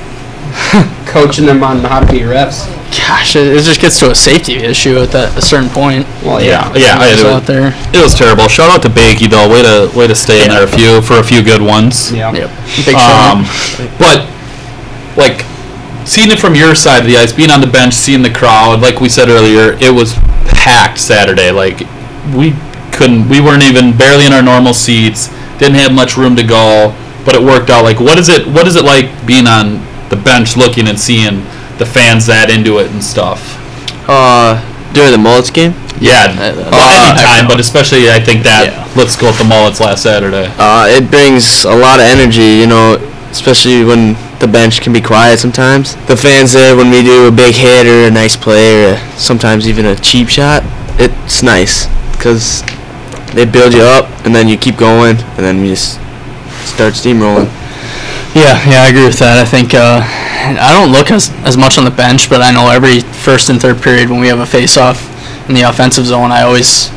[1.07, 2.65] coaching them on how to be refs.
[2.89, 6.05] Gosh, it, it just gets to a safety issue at that a certain point.
[6.25, 7.27] Well, Yeah, yeah, I Guys do.
[7.29, 7.73] out there.
[7.93, 8.47] It was terrible.
[8.47, 9.47] Shout out to Bakey though.
[9.49, 12.11] Way to way to stay in there a few for a few good ones.
[12.11, 12.33] Yeah.
[12.33, 12.49] Yep.
[12.85, 13.45] Big Um,
[14.01, 14.25] but
[15.17, 15.45] like
[16.05, 18.81] seeing it from your side of the ice, being on the bench, seeing the crowd,
[18.81, 20.13] like we said earlier, it was
[20.49, 21.51] packed Saturday.
[21.51, 21.81] Like
[22.33, 22.53] we
[22.91, 25.29] couldn't, we weren't even barely in our normal seats.
[25.59, 27.83] Didn't have much room to go, but it worked out.
[27.83, 28.47] Like what is it?
[28.47, 31.45] What is it like being on the bench, looking and seeing
[31.79, 33.57] the fans that into it and stuff?
[34.07, 34.59] Uh,
[34.93, 38.85] during the Mullets game, Yeah, Uh, well, anytime, but especially I think that Yeah.
[38.95, 40.47] let's go with the Mullets last Saturday.
[40.57, 42.97] uh, it brings a lot of energy, you know,
[43.31, 45.95] especially when the bench can be quiet sometimes.
[46.07, 49.67] The fans there, when we do a big hit or a nice play or sometimes
[49.67, 50.63] even a cheap shot,
[50.97, 52.63] it's nice because
[53.35, 55.99] they build you up and then you keep going and then you just
[56.63, 57.49] start steamrolling.
[58.33, 59.37] Yeah, yeah, I agree with that.
[59.37, 59.99] I think uh,
[60.39, 63.61] I don't look as as much on the bench, but I know every first and
[63.61, 64.99] third period when we have a face-off
[65.49, 66.89] in the offensive zone, I always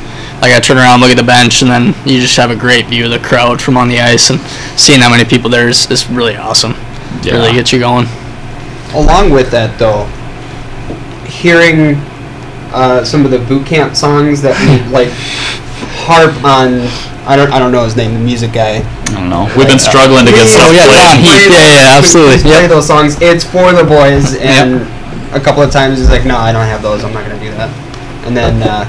[0.42, 2.86] like I turn around, look at the bench, and then you just have a great
[2.86, 4.40] view of the crowd from on the ice, and
[4.76, 6.72] seeing that many people there is, is really awesome.
[7.22, 7.34] Yeah.
[7.34, 8.06] Really gets you going.
[8.94, 10.04] Along with that, though,
[11.24, 11.94] hearing
[12.74, 15.10] uh, some of the boot camp songs that we like
[16.02, 16.88] harp on.
[17.24, 17.52] I don't.
[17.52, 18.14] I don't know his name.
[18.14, 18.82] The music guy.
[18.82, 19.46] I don't know.
[19.56, 20.98] We've been struggling to get Yeah, stuff yeah, played.
[20.98, 21.50] Don Heath.
[21.54, 22.42] Yeah, yeah, absolutely.
[22.42, 23.20] Please play those songs.
[23.22, 24.82] It's for the boys, and
[25.34, 27.04] a couple of times he's like, "No, I don't have those.
[27.04, 27.70] I'm not gonna do that."
[28.26, 28.84] And then uh,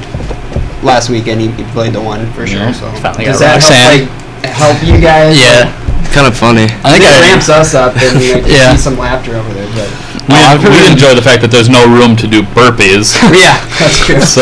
[0.82, 2.60] last weekend he, he played the one for sure.
[2.60, 2.72] Yeah.
[2.74, 5.38] So Finally does got that help, like help you guys?
[5.38, 5.70] Yeah,
[6.14, 6.66] Kind of funny.
[6.86, 8.76] I think it ramps us up, and we like, Yeah.
[8.76, 9.70] see some laughter over there.
[9.74, 9.90] But
[10.28, 13.12] We, Oh, I've we heard- enjoy the fact that there's no room to do burpees,
[13.36, 14.22] yeah, that's true.
[14.24, 14.40] so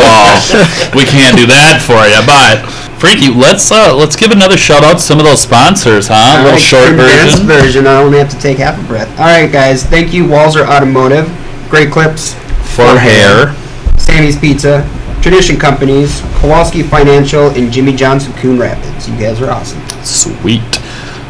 [0.93, 2.21] we can't do that for you.
[2.21, 2.61] But
[3.01, 6.13] Frankie, let's uh, let's give another shout out to some of those sponsors, huh?
[6.13, 7.87] A little right, short condensed version version.
[7.87, 9.09] I only have to take half a breath.
[9.19, 9.83] All right, guys.
[9.83, 11.25] Thank you, Walzer Automotive.
[11.69, 12.35] Great clips.
[12.77, 13.55] for hair.
[13.97, 14.85] Sammy's Pizza,
[15.21, 19.09] Tradition Companies, Kowalski Financial, and Jimmy Johnson Coon Rapids.
[19.09, 19.81] You guys are awesome.
[20.05, 20.61] Sweet.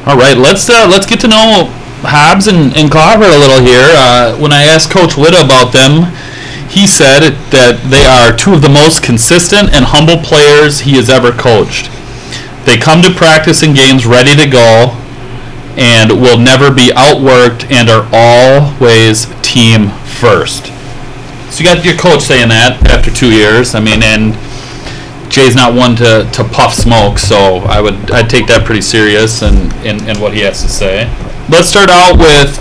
[0.06, 1.72] All right, let's uh, let's get to know
[2.04, 3.86] Hobbs and, and a little here.
[3.94, 6.10] Uh, when I asked Coach Witta about them,
[6.70, 11.10] he said that they are two of the most consistent and humble players he has
[11.10, 11.92] ever coached.
[12.66, 14.96] They come to practice and games ready to go
[15.76, 20.68] and will never be outworked and are always team first.
[21.52, 23.76] So you got your coach saying that after two years.
[23.76, 24.34] I mean, and
[25.32, 29.41] Jay's not one to, to puff smoke, so I would I'd take that pretty serious
[29.41, 31.08] and in, in, what he has to say.
[31.48, 32.60] Let's start out with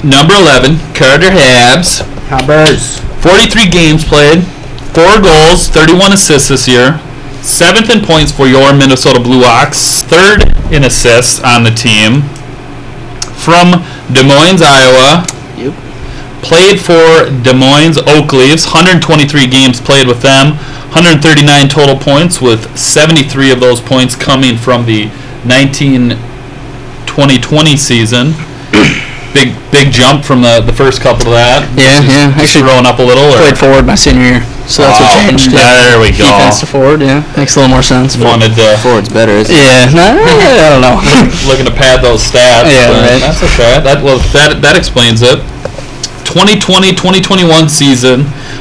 [0.00, 2.00] number 11, Carter Hobbs.
[2.32, 3.04] Habers.
[3.20, 4.48] 43 games played,
[4.96, 6.96] 4 goals, 31 assists this year.
[7.44, 12.24] Seventh in points for your Minnesota Blue Ox, third in assists on the team.
[13.36, 15.35] From Des Moines, Iowa.
[16.46, 16.48] Yep.
[16.48, 20.54] Played for Des Moines Oak Leaves, 123 games played with them,
[20.94, 25.10] 139 total points, with 73 of those points coming from the
[25.44, 26.10] 19
[27.06, 28.32] 2020 season.
[29.34, 31.66] big big jump from the, the first couple of that.
[31.76, 32.32] Yeah, yeah.
[32.32, 33.24] Actually, Actually, growing up a little.
[33.24, 33.36] Or?
[33.42, 35.28] played forward my senior year, so that's what Wow.
[35.28, 35.52] changed.
[35.52, 35.92] Yeah.
[35.92, 36.24] There we go.
[36.30, 38.16] Defense to forward, yeah, makes a little more sense.
[38.16, 39.58] Wanted to Forward's better, isn't it?
[39.58, 40.96] Yeah, no, I don't know.
[41.50, 42.70] looking to pad those stats.
[42.72, 43.20] Yeah, right.
[43.20, 43.80] That's okay.
[43.84, 45.42] That well, that that explains it.
[46.36, 48.20] 2020-2021 season,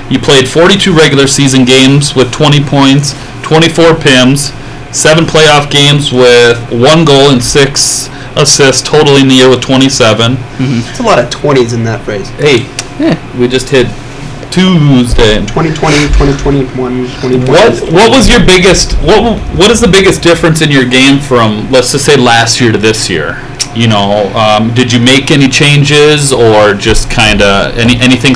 [0.10, 3.12] you played 42 regular season games with 20 points,
[3.44, 4.56] 24 pims,
[4.96, 8.08] seven playoff games with one goal and six
[8.38, 10.36] assists, totaling the year with 27.
[10.36, 10.90] Mm-hmm.
[10.90, 12.30] It's a lot of 20s in that phrase.
[12.40, 12.64] Hey,
[12.98, 13.20] Yeah.
[13.38, 13.88] we just hit
[14.52, 15.44] Tuesday.
[15.52, 15.76] 2020,
[16.16, 16.72] 2021,
[17.20, 17.52] 2020.
[17.52, 21.70] What what was your biggest what what is the biggest difference in your game from
[21.72, 23.36] let's just say last year to this year?
[23.76, 28.36] You know, um, did you make any changes or just kind of any anything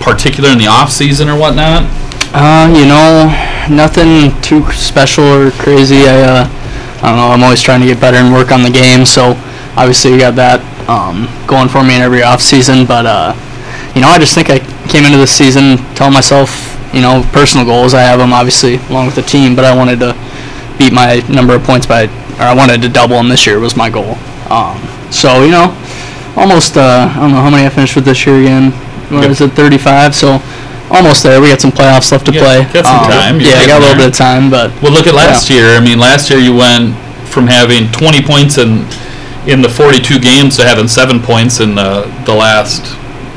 [0.00, 1.84] particular in the off season or whatnot?
[2.34, 3.30] Uh, you know,
[3.70, 6.08] nothing too special or crazy.
[6.08, 6.48] I, uh,
[6.98, 7.30] I don't know.
[7.30, 9.06] I'm always trying to get better and work on the game.
[9.06, 9.38] So
[9.76, 12.84] obviously, we got that um, going for me in every off season.
[12.84, 13.34] But uh,
[13.94, 16.50] you know, I just think I came into this season telling myself,
[16.92, 17.94] you know, personal goals.
[17.94, 20.18] I have them obviously along with the team, but I wanted to
[20.76, 22.06] beat my number of points by,
[22.40, 24.18] or I wanted to double them this year was my goal.
[24.52, 24.76] Um,
[25.10, 25.72] so you know,
[26.36, 26.76] almost.
[26.76, 28.70] Uh, I don't know how many I finished with this year again.
[29.10, 29.30] What Yep.
[29.30, 30.14] is it, 35?
[30.14, 30.40] So
[30.90, 31.40] almost there.
[31.40, 32.66] We got some playoffs left to play.
[32.72, 33.40] got- some Um, time.
[33.40, 34.06] You're Yeah, I got a little there.
[34.08, 35.74] bit of time, but Well, look at last year.
[35.76, 36.94] I mean, last year you went
[37.28, 38.84] from having 20 points in
[39.46, 42.82] in the 42 games to having seven points in the the last,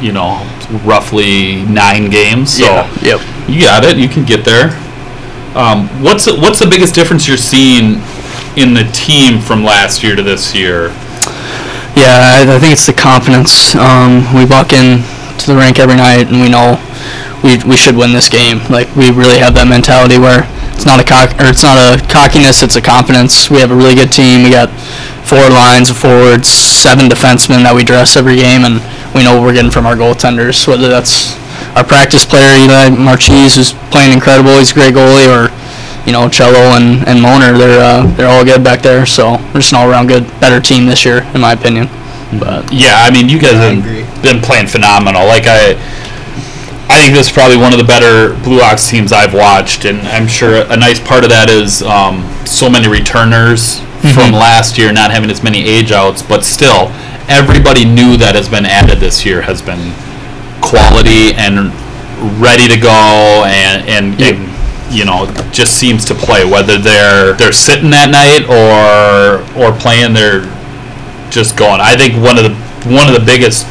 [0.01, 0.41] you know,
[0.86, 2.54] roughly nine games.
[2.58, 3.19] So yeah, yep.
[3.47, 3.97] You got it.
[3.97, 4.75] You can get there.
[5.56, 8.01] Um, what's the, what's the biggest difference you're seeing
[8.56, 10.91] in the team from last year to this year?
[11.96, 13.76] Yeah, I, I think it's the confidence.
[13.76, 15.00] Um, we walk in
[15.40, 16.76] to the rink every night and we know
[17.44, 18.60] we, we should win this game.
[18.70, 20.44] Like we really have that mentality where
[20.76, 23.50] it's not a cock or it's not a cockiness, it's a confidence.
[23.50, 24.44] We have a really good team.
[24.44, 24.68] We got
[25.24, 28.84] four lines of forwards, seven defensemen that we dress every game, and
[29.16, 30.68] we know what we're getting from our goaltenders.
[30.68, 31.34] Whether that's
[31.80, 35.50] our practice player Eli Marchese, who's playing incredible, he's a great goalie, or
[36.06, 39.06] you know Cello and and Moner, they're uh, they're all good back there.
[39.06, 41.88] So we're just an all-around good, better team this year, in my opinion.
[42.39, 44.04] But Yeah, I mean, you guys I have agree.
[44.22, 45.26] been playing phenomenal.
[45.26, 45.74] Like I,
[46.89, 50.00] I think this is probably one of the better Blue Ox teams I've watched, and
[50.10, 53.80] I'm sure a nice part of that is um, so many returners
[54.13, 56.91] from last year not having as many age outs, but still,
[57.28, 59.94] everybody new that has been added this year has been
[60.62, 61.74] quality and
[62.41, 64.55] ready to go, and and, and
[64.96, 70.14] you know just seems to play whether they're they're sitting that night or or playing
[70.14, 70.44] they're
[71.30, 71.82] just going.
[71.82, 72.56] I think one of the
[72.90, 73.68] one of the biggest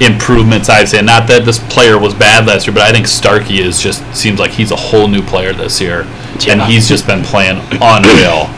[0.00, 1.06] improvements I've seen.
[1.06, 4.38] Not that this player was bad last year, but I think Starkey is just seems
[4.38, 6.06] like he's a whole new player this year,
[6.48, 8.48] and he's just been playing unreal.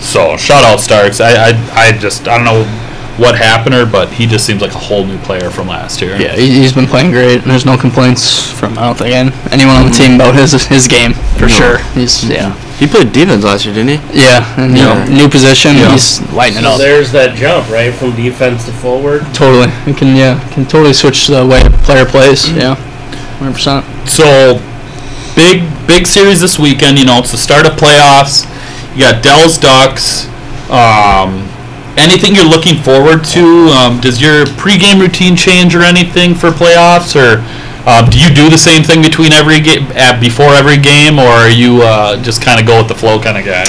[0.00, 1.20] So shout out Starks.
[1.20, 2.85] I, I I just I don't know
[3.18, 6.16] what happened or but he just seems like a whole new player from last year.
[6.20, 9.14] yeah, he- he's been playing great, and there's no complaints from I don't think
[9.52, 11.48] anyone on the team about his his game for No.
[11.48, 11.78] sure.
[11.94, 14.22] He's yeah, He played defense last year, didn't he?
[14.22, 15.04] yeah, and you know, Yeah.
[15.16, 15.92] new position, Yeah.
[15.92, 16.78] he's lighting it So up.
[16.78, 19.24] there's that jump, right, from defense to forward.
[19.32, 22.48] Totally, we can yeah, can totally switch the way a player plays.
[22.50, 22.76] Yeah,
[23.38, 23.84] hundred percent.
[24.06, 24.60] So
[25.34, 26.98] big big series this weekend.
[26.98, 28.46] You know, it's the start of playoffs.
[28.94, 30.26] You got Dell's Ducks.
[30.70, 31.48] Um,
[31.96, 33.68] anything you're looking forward to?
[33.72, 37.40] Um, does your pregame routine change or anything for playoffs, or
[37.88, 41.26] um, do you do the same thing between every game uh, before every game, or
[41.28, 43.64] are you uh, just kind of go with the flow kind of guy?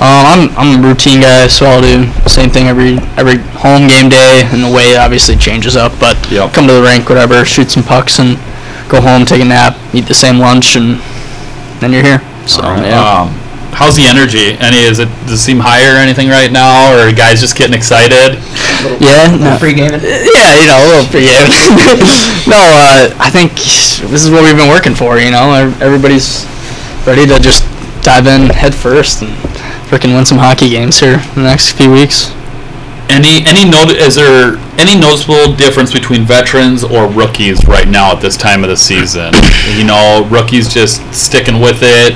[0.00, 0.24] Um,
[0.56, 4.08] I'm I'm a routine guy, so I'll do the same thing every every home game
[4.08, 5.92] day, and the way obviously changes up.
[6.00, 6.52] But Yep.
[6.54, 8.36] come to the rink, whatever, shoot some pucks, and
[8.88, 11.00] go home, take a nap, eat the same lunch, and
[11.80, 12.22] then you're here.
[12.46, 13.02] So yeah.
[13.28, 13.36] Um,
[13.72, 14.56] how's the energy?
[14.58, 17.56] Any is it does it seem higher or anything right now, or are guys just
[17.56, 18.38] getting excited?
[19.00, 19.56] Yeah, no.
[19.58, 20.00] Free gaming.
[20.00, 21.48] Yeah, you know, a little forgive.
[22.50, 23.52] no, uh, I think
[24.10, 25.18] this is what we've been working for.
[25.18, 26.46] You know, everybody's
[27.06, 27.64] ready to just
[28.02, 29.30] dive in head first and
[29.88, 32.32] freaking win some hockey games here in the next few weeks.
[33.10, 38.20] Any any note is there any noticeable difference between veterans or rookies right now at
[38.22, 39.34] this time of the season?
[39.76, 42.14] You know, rookies just sticking with it.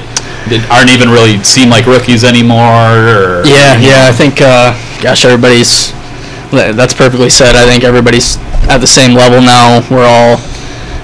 [0.53, 3.41] That aren't even really seem like rookies anymore.
[3.41, 4.05] Or, Yeah, you yeah.
[4.09, 5.93] I think, uh, gosh, everybody's.
[6.53, 7.57] That's perfectly said.
[7.57, 8.37] I think everybody's
[8.69, 9.81] at the same level now.
[9.91, 10.39] We're all,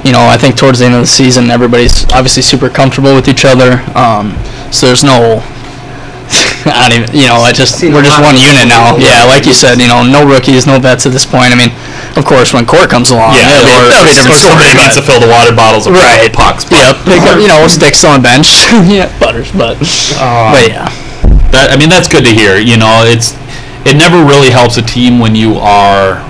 [0.05, 3.27] you know, I think towards the end of the season, everybody's obviously super comfortable with
[3.29, 3.83] each other.
[3.97, 4.37] Um,
[4.71, 5.43] so there's no.
[6.71, 8.93] I don't even, you know, I just Seen we're just one unit now.
[8.95, 9.09] rookies.
[9.11, 11.51] Yeah, like you said, you know, no rookies, no vets at this point.
[11.51, 11.75] I mean,
[12.15, 14.71] of course, when Court comes along, Yeah, it'll be- or, that'll be a different somebody
[14.71, 16.31] story, needs to fill the water bottles of Right.
[16.31, 16.63] pucks.
[16.71, 18.63] Yep, pick up, you know, sticks on bench.
[18.87, 19.11] yeah,
[19.57, 19.77] but
[20.21, 20.89] Um, but yeah,
[21.53, 22.59] That I mean, that's good to hear.
[22.59, 23.35] You know, it's
[23.85, 26.23] it never really helps a team when you are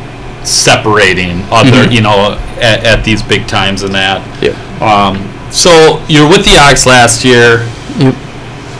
[0.44, 1.92] separating other, Mhm.
[1.92, 4.22] you know, at, at these big times and that.
[4.40, 4.54] Yep.
[4.82, 7.66] Um, so you're with the Ox last year.
[7.98, 8.14] Yep.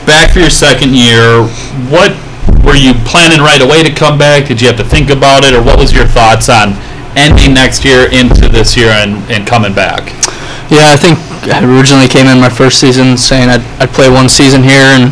[0.05, 1.43] Back for your second year.
[1.89, 2.13] What
[2.63, 4.47] were you planning right away to come back?
[4.47, 6.75] Did you have to think about it, or what was your thoughts on
[7.15, 10.13] ending next year into this year and, and coming back?
[10.69, 14.29] Yeah, I think I originally came in my first season saying I'd, I'd play one
[14.29, 15.09] season here and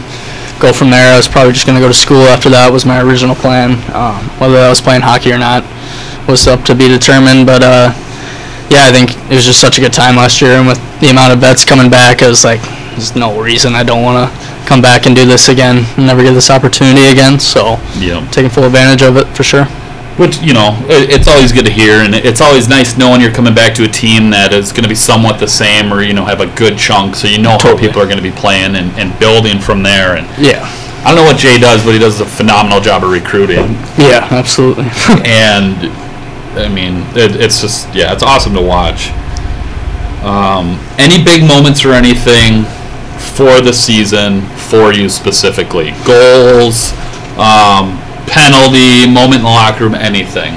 [0.61, 1.13] go from there.
[1.13, 3.71] I was probably just going to go to school after that was my original plan.
[3.95, 5.63] Um, whether I was playing hockey or not
[6.27, 7.45] was up to be determined.
[7.47, 7.89] But uh,
[8.69, 11.09] yeah, I think it was just such a good time last year, and with the
[11.09, 12.61] amount of vets coming back, I was like,
[12.93, 14.29] there's no reason I don't want to
[14.67, 17.39] come back and do this again and never get this opportunity again.
[17.39, 18.21] So Yeah.
[18.29, 19.65] taking full advantage of it for sure.
[20.19, 23.31] Which you know, it, it's always good to hear, and it's always nice knowing you're
[23.31, 26.13] coming back to a team that is going to be somewhat the same, or you
[26.13, 28.75] know, have a good chunk, so you know how people are going to be playing
[28.75, 30.17] and, and building from there.
[30.17, 30.67] And Yeah.
[31.05, 34.27] I don't know what Jay does, but he does a phenomenal job of recruiting, Yeah,
[34.29, 34.83] absolutely.
[35.23, 35.87] and
[36.59, 39.11] I mean, it, it's just yeah, it's awesome to watch.
[40.23, 42.65] Um, any big moments or anything
[43.17, 45.91] for the season for you specifically?
[46.03, 46.91] Goals,
[47.39, 47.95] um,
[48.29, 50.53] penalty, moment in the locker room, anything.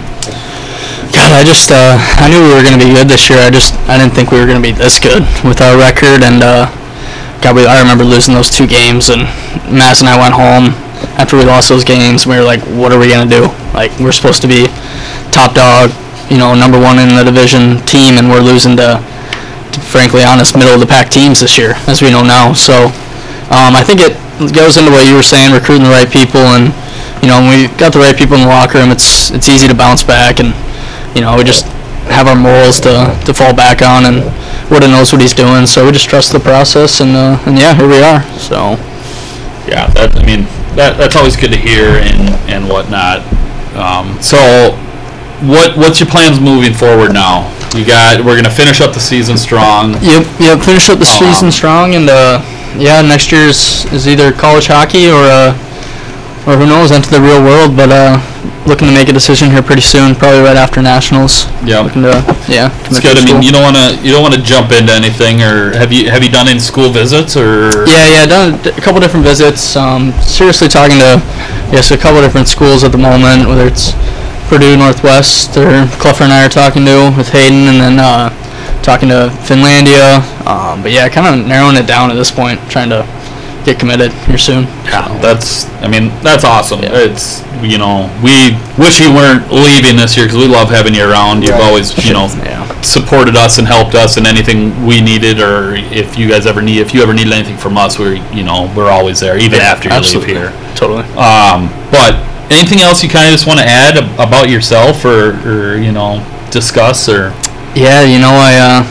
[1.13, 3.41] God, I just uh, I knew we were gonna be good this year.
[3.41, 6.25] I just I didn't think we were gonna be this good with our record.
[6.25, 6.73] And uh,
[7.45, 9.29] God, we, I remember losing those two games, and
[9.69, 10.73] Mass and I went home
[11.21, 12.25] after we lost those games.
[12.25, 13.53] We were like, what are we gonna do?
[13.77, 14.73] Like we're supposed to be
[15.33, 15.93] top dog,
[16.33, 20.57] you know, number one in the division team, and we're losing to, to frankly honest
[20.57, 22.53] middle of the pack teams this year, as we know now.
[22.53, 22.89] So
[23.53, 24.17] um, I think it
[24.57, 26.73] goes into what you were saying, recruiting the right people, and
[27.23, 29.69] you know, when we got the right people in the locker room, it's it's easy
[29.69, 30.53] to bounce back, and
[31.15, 31.67] you know, we just
[32.11, 34.27] have our morals to, to fall back on, and
[34.71, 37.75] Woody knows what he's doing, so we just trust the process, and uh, and yeah,
[37.75, 38.23] here we are.
[38.39, 38.75] So
[39.71, 43.23] yeah, that I mean that that's always good to hear and and whatnot.
[43.79, 44.75] Um, so,
[45.47, 47.47] what what's your plans moving forward now?
[47.77, 49.93] You got we're gonna finish up the season strong.
[50.03, 52.43] yep, yep, finish up the Um, season strong, and uh,
[52.77, 55.57] yeah, next year is, is either college hockey or uh,
[56.47, 58.19] or who knows, enter the real world, but uh,
[58.67, 61.47] looking to make a decision here pretty soon, probably right after nationals.
[61.65, 62.19] Yeah, Looking to
[62.51, 63.17] yeah, it's good.
[63.19, 65.93] I mean, you don't want to you don't want to jump into anything, or have
[65.93, 67.87] you have you done any school visits or?
[67.87, 69.77] Yeah, yeah, done a d- a couple different visits.
[69.77, 71.23] Um, seriously talking to,
[71.71, 73.93] yes, a couple different schools at the moment, whether it's
[74.51, 78.31] Purdue Northwest or Cluffer and I are talking to with Hayden, and then uh,
[78.83, 80.19] talking to Finlandia.
[80.47, 83.07] Um, but yeah, kind of narrowing it down at this point, trying to
[83.65, 84.65] get committed here soon.
[84.85, 85.67] Yeah, that's.
[85.83, 86.81] I mean, that's awesome.
[86.83, 86.91] Yeah.
[86.95, 91.09] It's you know we wish you weren't leaving this year because we love having you
[91.09, 91.43] around.
[91.43, 91.63] You've Right.
[91.63, 92.67] always you know Yeah.
[92.83, 96.79] supported us and helped us in anything we needed, or if you guys ever need
[96.81, 99.89] if you ever needed anything from us, we're you know we're always there even after
[99.89, 100.35] you Absolutely.
[100.35, 100.53] leave here.
[100.75, 101.05] Totally.
[101.17, 102.17] Um, but
[102.51, 106.21] anything else you kind of just want to add about yourself, or or you know
[106.51, 107.33] discuss or
[107.75, 108.85] Yeah, you know, I, uh,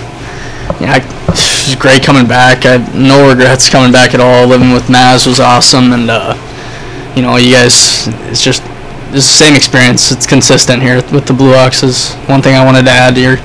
[0.82, 2.66] yeah, I, it great coming back.
[2.66, 4.48] I no regrets coming back at all.
[4.48, 6.36] Living with Maz was awesome, and uh,
[7.16, 8.64] you know, you guys, it's just
[9.14, 10.12] it's the same experience.
[10.12, 12.14] It's consistent here with the Blue Oxes.
[12.28, 13.38] One thing I wanted to add, you're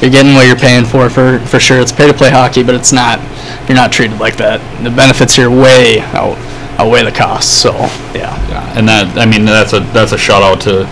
[0.00, 1.80] you're getting what you're paying for for for sure.
[1.80, 3.20] It's pay to play hockey, but it's not.
[3.68, 4.60] You're not treated like that.
[4.82, 6.36] The benefits here way out
[6.78, 7.50] outweigh the costs.
[7.50, 7.72] So
[8.14, 8.36] yeah.
[8.48, 10.84] yeah, and that I mean that's a that's a shout out to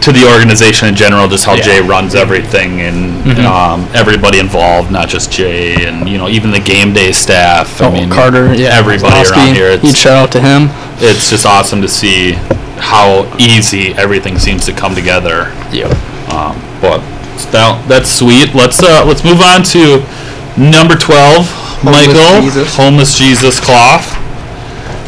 [0.00, 1.62] to the organization in general, just how Yeah.
[1.62, 3.44] Jay runs everything and Mhm.
[3.44, 7.80] um, everybody involved, not just Jay, and you know even the game day staff.
[7.82, 9.78] I oh, mean Carter, yeah, everybody Kozlowski, around here.
[9.78, 10.70] Huge shout out to him.
[11.00, 12.36] it's just awesome to see
[12.78, 15.52] how easy everything seems to come together.
[15.72, 15.86] Yeah.
[16.30, 17.00] Um, but
[17.52, 18.54] that, that's sweet.
[18.54, 20.02] Let's uh, let's move on to
[20.56, 21.50] number twelve,
[21.82, 22.76] Homeless Michael, Jesus.
[22.76, 24.16] homeless Jesus cloth.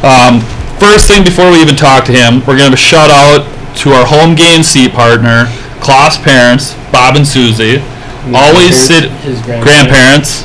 [0.04, 0.40] Um,
[0.78, 3.46] first thing before we even talk to him, we're gonna shout out
[3.80, 5.46] to our home game seat partner,
[5.80, 7.82] Klaus parents, Bob and Susie.
[8.34, 10.44] Always sit His grandparents.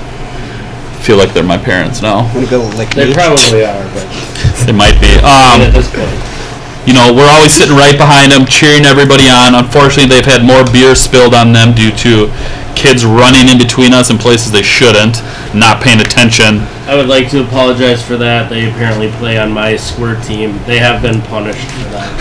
[1.05, 2.25] Feel like they're my parents now.
[2.33, 3.13] Want to go lick They me?
[3.13, 4.05] probably are, but
[4.65, 5.13] They might be.
[5.21, 6.09] Um, at this point,
[6.89, 9.53] you know, we're always sitting right behind them, cheering everybody on.
[9.55, 12.27] Unfortunately, they've had more beer spilled on them due to
[12.77, 15.21] kids running in between us in places they shouldn't,
[15.53, 16.59] not paying attention.
[16.87, 18.49] I would like to apologize for that.
[18.49, 20.59] They apparently play on my squirt team.
[20.65, 22.13] They have been punished for that.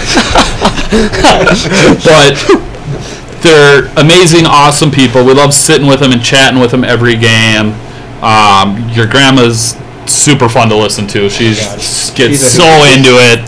[2.07, 5.25] But they're amazing, awesome people.
[5.25, 7.75] We love sitting with them and chatting with them every game.
[8.23, 9.77] Um, your grandma's
[10.07, 11.29] super fun to listen to.
[11.29, 11.77] She's God.
[11.77, 13.41] gets She's so into it,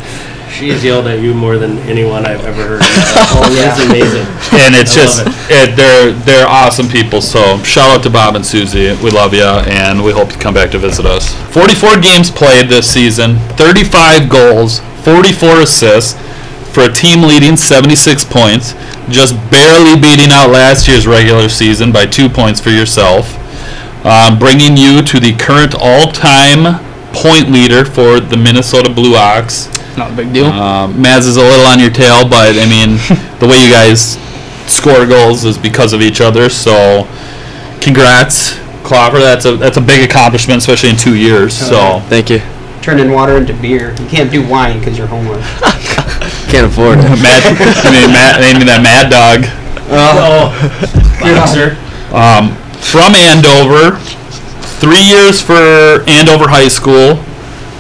[0.59, 2.83] She's yelled at you more than anyone I've ever heard.
[3.31, 3.71] Oh, yeah.
[3.71, 4.27] It's amazing.
[4.59, 7.21] and it's I just love it, they're they're awesome people.
[7.21, 8.97] So shout out to Bob and Susie.
[9.05, 11.33] We love you, and we hope you come back to visit us.
[11.55, 16.19] 44 games played this season, 35 goals, 44 assists
[16.73, 18.73] for a team leading 76 points,
[19.09, 23.37] just barely beating out last year's regular season by two points for yourself,
[24.05, 26.83] um, bringing you to the current all-time
[27.13, 29.69] point leader for the Minnesota Blue Ox.
[29.99, 30.47] Not a big deal.
[30.47, 32.97] Um, Maz is a little on your tail, but I mean,
[33.41, 34.17] the way you guys
[34.71, 36.49] score goals is because of each other.
[36.49, 37.09] So,
[37.81, 38.55] congrats,
[38.87, 39.19] Clopper.
[39.21, 41.57] That's a that's a big accomplishment, especially in two years.
[41.57, 42.41] So, Thank you.
[42.81, 43.91] Turning water into beer.
[44.01, 45.45] You can't do wine because you're homeless.
[46.49, 47.03] Can't afford it.
[47.21, 49.45] Mad, I mean, Mad, I mean that Mad Dog.
[49.93, 50.49] Oh,
[51.21, 51.77] boxer.
[52.09, 54.01] Um, from Andover,
[54.81, 57.21] three years for Andover High School,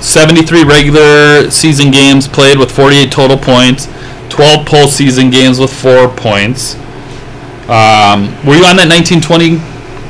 [0.01, 3.86] 73 regular season games played with 48 total points,
[4.28, 6.74] 12 postseason games with four points.
[7.68, 9.61] Um, were you on that 1920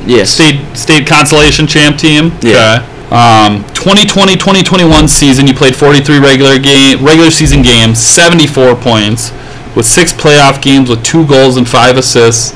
[0.05, 0.29] Yes.
[0.29, 2.31] state state consolation champ team?
[2.41, 2.85] Yeah.
[2.85, 3.15] Okay.
[3.15, 9.31] Um, 2020-2021 season, you played 43 regular game regular season games, 74 points,
[9.75, 12.53] with six playoff games with two goals and five assists,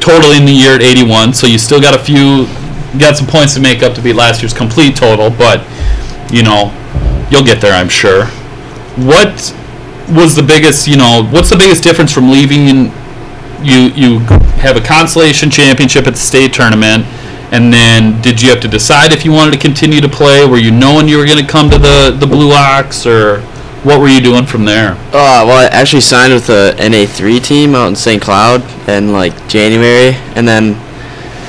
[0.00, 1.34] totaling the year at 81.
[1.34, 2.46] So you still got a few,
[2.98, 5.60] got some points to make up to beat last year's complete total, but
[6.30, 6.70] you know,
[7.30, 8.26] you'll get there, I'm sure.
[8.96, 9.54] What
[10.10, 12.92] was the biggest, you know, what's the biggest difference from leaving
[13.62, 14.18] you you
[14.58, 17.04] have a consolation championship at the state tournament
[17.52, 20.58] and then did you have to decide if you wanted to continue to play were
[20.58, 23.40] you knowing you were going to come to the the blue ox or
[23.84, 27.74] what were you doing from there Uh, well, I actually signed with the NA3 team
[27.74, 28.22] out in St.
[28.22, 30.76] Cloud in like January, and then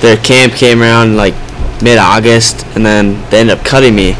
[0.01, 1.35] their camp came around like
[1.81, 4.15] mid-August, and then they ended up cutting me.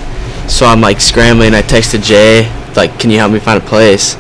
[0.48, 1.54] So I'm like scrambling.
[1.56, 4.16] I texted Jay, like, "Can you help me find a place?"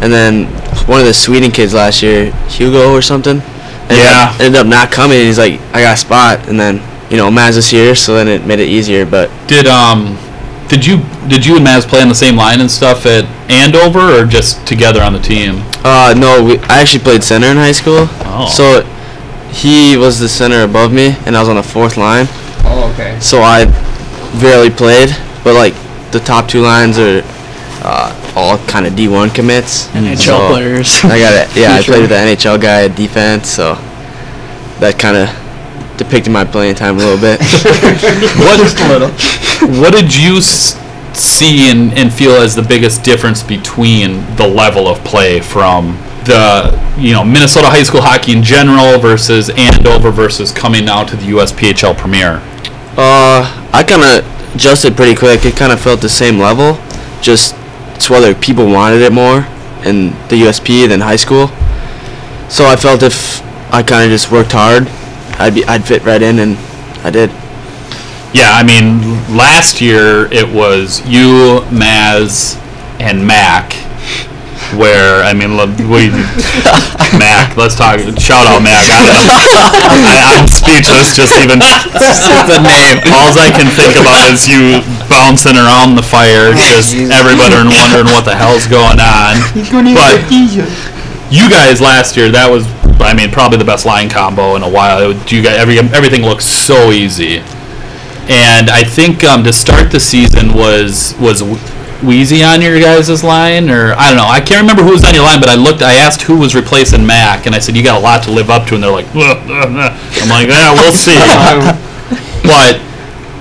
[0.00, 0.46] And then
[0.86, 3.42] one of the Sweden kids last year, Hugo or something,
[3.88, 4.30] ended Yeah.
[4.34, 5.18] up, ended up not coming.
[5.20, 8.28] He's like, "I got a spot," and then you know Maz is here, so then
[8.28, 9.04] it made it easier.
[9.06, 10.18] But did um
[10.68, 14.18] did you did you and Maz play on the same line and stuff at Andover
[14.20, 17.72] or just together on the team Uh, no, we, I actually played center in high
[17.72, 18.08] school.
[18.24, 18.48] Oh.
[18.48, 18.84] So
[19.52, 22.26] he was the center above me, and I was on the fourth line.
[22.64, 23.16] Oh, okay.
[23.20, 23.66] So I
[24.40, 25.14] barely played,
[25.44, 25.74] but like
[26.10, 27.22] the top two lines are
[27.86, 29.88] uh, all kind of D1 commits.
[29.88, 31.04] NHL So players.
[31.04, 31.56] I got it.
[31.56, 33.74] Yeah, I played with the NHL guy at defense, so
[34.80, 35.28] that kind of
[35.98, 37.38] depicted my playing time a little bit.
[38.38, 40.80] what what did you s-
[41.12, 46.72] see and, and feel as the biggest difference between the level of play from the
[46.98, 51.26] you know Minnesota high school hockey in general versus Andover versus coming now to the
[51.26, 52.40] USPHL Premier?
[52.96, 55.44] Uh, I kind of adjusted pretty quick.
[55.44, 56.78] It kind of felt the same level,
[57.20, 57.54] just
[57.94, 59.46] it's whether people wanted it more
[59.84, 61.48] in the USP than high school.
[62.48, 63.42] So I felt if
[63.72, 64.88] I kind of just worked hard,
[65.38, 66.56] I'd be I'd fit right in, and
[67.04, 67.30] I did.
[68.32, 69.00] Yeah, I mean
[69.36, 72.56] last year it was you, Maz,
[73.00, 73.83] and Mac.
[74.72, 76.08] Where I mean, look, we
[77.14, 77.56] Mac.
[77.56, 78.00] Let's talk.
[78.18, 78.80] Shout out Mac.
[78.88, 79.04] I,
[80.02, 82.98] I, I'm speechless just even the name.
[83.12, 88.24] All I can think about is you bouncing around the fire, just everybody wondering what
[88.24, 89.38] the hell's going on.
[89.94, 90.30] But
[91.30, 92.66] you guys last year, that was,
[93.00, 95.10] I mean, probably the best line combo in a while.
[95.10, 97.38] It, you guys, every everything looks so easy,
[98.28, 101.42] and I think um, to start the season was was
[102.04, 104.26] Wheezy on your guys' line, or I don't know.
[104.28, 105.82] I can't remember who was on your line, but I looked.
[105.82, 108.50] I asked who was replacing Mac, and I said you got a lot to live
[108.50, 111.16] up to, and they're like, "Ugh, ugh, ugh." I'm like, yeah, we'll see.
[112.44, 112.80] but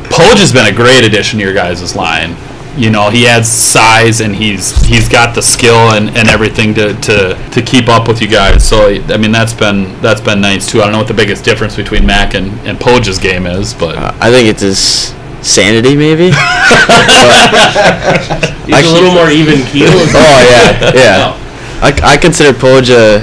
[0.09, 2.35] Poj has been a great addition to your guys' line.
[2.77, 6.95] You know, he adds size and he's he's got the skill and, and everything to,
[7.01, 8.67] to, to keep up with you guys.
[8.67, 10.81] So I mean that's been that's been nice too.
[10.81, 13.95] I don't know what the biggest difference between Mac and, and Poj's game is, but
[13.95, 15.13] Uh, I think it's his
[15.43, 16.31] sanity, maybe.
[16.31, 17.03] but
[18.65, 19.91] He's a little more even keel.
[20.15, 21.39] Oh yeah, yeah.
[21.81, 23.19] I, I consider Poj a,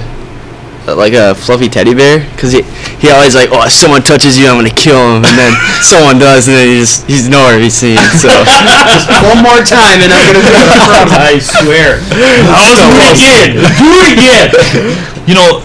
[0.95, 2.62] like a fluffy teddy bear because he
[3.01, 6.18] he always like oh if someone touches you I'm gonna kill him and then someone
[6.18, 8.29] does and then he just he's nowhere to be seen so
[9.25, 11.09] One more time, and I'm gonna oh, do it from.
[11.16, 12.01] I swear.
[12.53, 13.49] I'll do it again.
[13.81, 14.49] Do it again.
[15.29, 15.62] You know,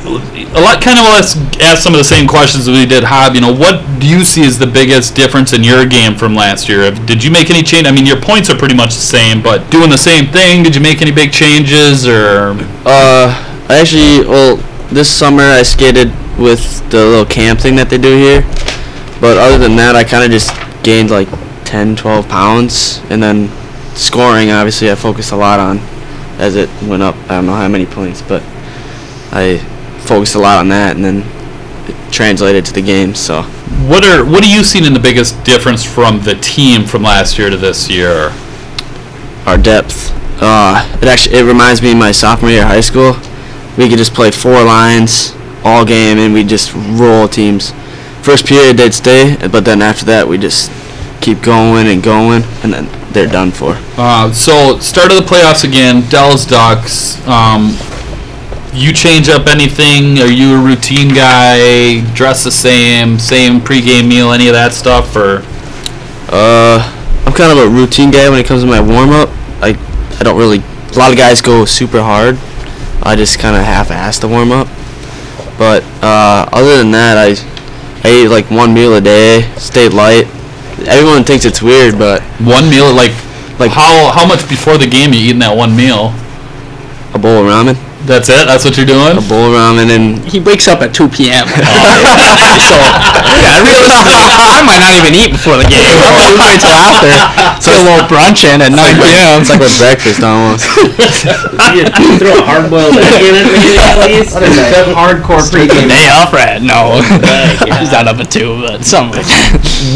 [0.56, 0.82] a lot.
[0.82, 3.03] Kind of let's ask some of the same questions we did.
[3.03, 6.34] Hob, you know, what do you see as the biggest difference in your game from
[6.34, 6.89] last year?
[6.91, 7.88] Did you make any change?
[7.88, 10.64] I mean, your points are pretty much the same, but doing the same thing.
[10.64, 12.56] Did you make any big changes or?
[12.86, 14.58] uh I actually well
[14.89, 18.41] this summer I skated with the little camp thing that they do here
[19.20, 20.53] but other than that I kind of just
[20.84, 21.28] gained like
[21.66, 23.49] 10 12 pounds and then
[23.95, 25.80] scoring obviously I focused a lot on
[26.38, 28.43] as it went up I don't know how many points but
[29.32, 29.66] I
[30.06, 31.24] focused a lot on that and then
[31.89, 33.41] it translated to the game so
[33.88, 37.38] What are what are you seeing in the biggest difference from the team from last
[37.38, 38.32] year to this year?
[39.45, 40.12] our depth.
[40.41, 43.14] Uh, it actually it reminds me of my sophomore year of high school.
[43.78, 47.72] We could just play four lines all game and we just roll teams.
[48.24, 50.72] First period they'd stay, but then after that we just
[51.22, 53.78] keep going and going, and then they're done for.
[53.97, 56.03] Uh, so start of the playoffs again.
[56.10, 57.18] Dallas Ducks.
[57.28, 57.78] Um,
[58.76, 60.19] you change up anything?
[60.19, 62.01] Are you a routine guy?
[62.13, 63.17] Dress the same?
[63.19, 64.32] Same pregame meal?
[64.32, 65.15] Any of that stuff?
[65.15, 65.43] Or
[66.30, 66.82] Uh,
[67.26, 69.30] I'm kind of a routine guy when it comes to my warm up.
[69.61, 69.78] I
[70.19, 70.61] I don't really.
[70.93, 72.38] A lot of guys go super hard.
[73.03, 74.67] I just kind of half-ass the warm up.
[75.57, 77.36] But uh, other than that, I
[78.07, 79.49] I eat like one meal a day.
[79.57, 80.28] Stay light.
[80.88, 82.93] Everyone thinks it's weird, but one meal?
[82.93, 83.11] Like
[83.59, 86.13] Like- how how much before the game you eating that one meal?
[87.13, 88.45] a bowl of ramen, That's it.
[88.45, 89.18] That's what you're doing.
[89.18, 91.45] a bowl of ramen, and He wakes up at 2 p.m.
[91.66, 92.62] Oh.
[92.70, 92.78] so
[93.41, 95.82] yeah, realistically, I might not even eat before the game.
[95.82, 97.10] Oh, I'll wait till after.
[97.66, 99.41] Get a little brunch in at 9 p.m.
[99.41, 100.66] it's like with breakfast almost.
[101.74, 101.89] You
[102.22, 104.38] throw a hard boiled egg in it, maybe at least.
[104.38, 104.93] What is that?
[104.93, 105.89] Hardcore pregame.
[105.89, 106.62] Day off, right?
[106.62, 107.01] No,
[107.82, 109.26] he's not up at 2, but something.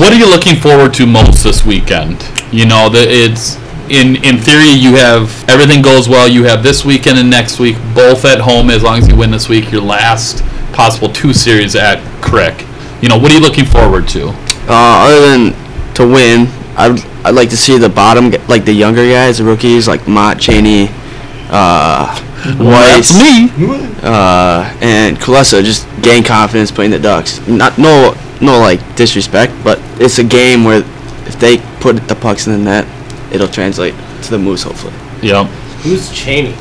[0.01, 2.25] What are you looking forward to most this weekend?
[2.51, 3.55] You know, the, it's
[3.89, 6.27] in in theory you have everything goes well.
[6.27, 8.69] You have this weekend and next week both at home.
[8.69, 12.65] As long as you win this week, your last possible two series at Crick.
[13.01, 14.29] You know, what are you looking forward to?
[14.67, 19.09] Uh, other than to win, I'd I'd like to see the bottom, like the younger
[19.09, 20.89] guys, the rookies, like Mott Cheney,
[21.49, 22.15] uh,
[22.59, 23.49] Weiss, me.
[24.03, 27.45] uh, and Kulesa just gain confidence playing the Ducks.
[27.47, 30.79] Not no no like disrespect, but it's a game where
[31.27, 32.85] if they put the pucks in the net,
[33.31, 34.93] it'll translate to the Moose hopefully.
[35.21, 35.47] Yep.
[35.83, 36.55] Who's Cheney?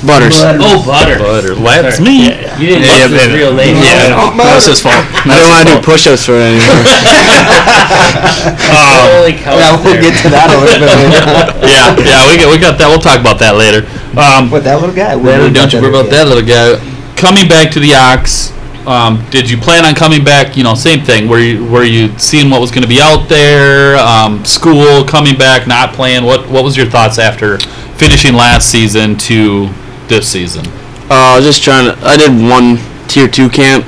[0.00, 0.32] Butters.
[0.40, 1.18] Oh, Butter.
[1.20, 1.54] Butter.
[1.60, 2.08] That's Sorry.
[2.08, 2.32] me.
[2.56, 3.76] You didn't Yeah, use his yeah, real name.
[3.76, 4.96] Yeah, no, that's his fault.
[5.28, 6.80] I don't want to do push-ups for it anymore.
[8.00, 9.56] Holy cow.
[9.60, 11.20] Yeah, we'll get to that a little bit later.
[11.68, 12.88] yeah, yeah, we got we got that.
[12.88, 13.84] We'll talk about that later.
[14.16, 15.14] Um, With that little guy.
[15.20, 16.80] don't you worry about that little guy.
[17.20, 18.50] Coming back to the Ox,
[18.90, 20.56] um, did you plan on coming back?
[20.56, 21.28] You know, same thing.
[21.28, 23.96] Were you were you seeing what was going to be out there?
[23.96, 26.24] Um, school coming back, not playing.
[26.24, 27.58] What what was your thoughts after
[27.96, 29.68] finishing last season to
[30.08, 30.64] this season?
[31.08, 32.04] Uh, just trying to.
[32.04, 33.84] I did one tier two camp,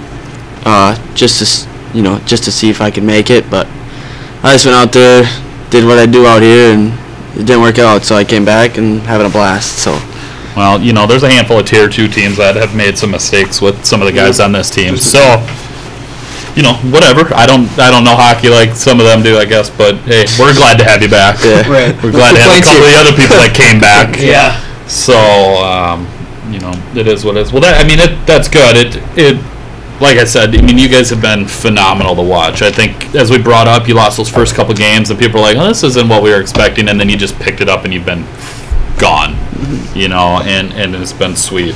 [0.65, 3.51] uh, just to you know, just to see if I could make it.
[3.51, 3.67] But
[4.45, 5.25] I just went out there,
[5.71, 6.93] did what I do out here, and
[7.35, 8.05] it didn't work out.
[8.05, 9.79] So I came back and having a blast.
[9.79, 9.99] So
[10.57, 13.61] Well, you know, there's a handful of tier two teams that have made some mistakes
[13.61, 14.97] with some of the guys on this team.
[14.97, 15.19] So,
[16.55, 17.33] you know, whatever.
[17.35, 19.71] I don't I don't know hockey like some of them do, I guess.
[19.71, 21.39] But hey, we're glad to have you back.
[21.43, 21.95] yeah, Right.
[22.05, 24.17] We're glad to have a couple of the other people that came back.
[24.21, 24.61] Yeah.
[24.89, 25.17] So,
[25.65, 26.07] um,
[26.53, 27.53] you know, it is what it is.
[27.53, 28.77] Well, that I mean, it that's good.
[28.77, 29.37] It it
[30.03, 32.61] like I said, I mean, you guys have been phenomenal to watch.
[32.61, 35.47] I think as we brought up, you lost those first couple games, and people were
[35.47, 37.85] like, "Oh, this isn't what we were expecting," and then you just picked it up,
[37.85, 38.27] and you've been
[38.99, 39.37] gone.
[39.95, 41.75] You know, and and it's been sweet.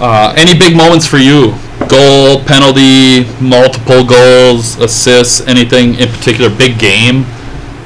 [0.00, 1.54] Uh, any big moments for you?
[1.88, 6.48] Goal, penalty, multiple goals, assists, anything in particular?
[6.56, 7.24] Big game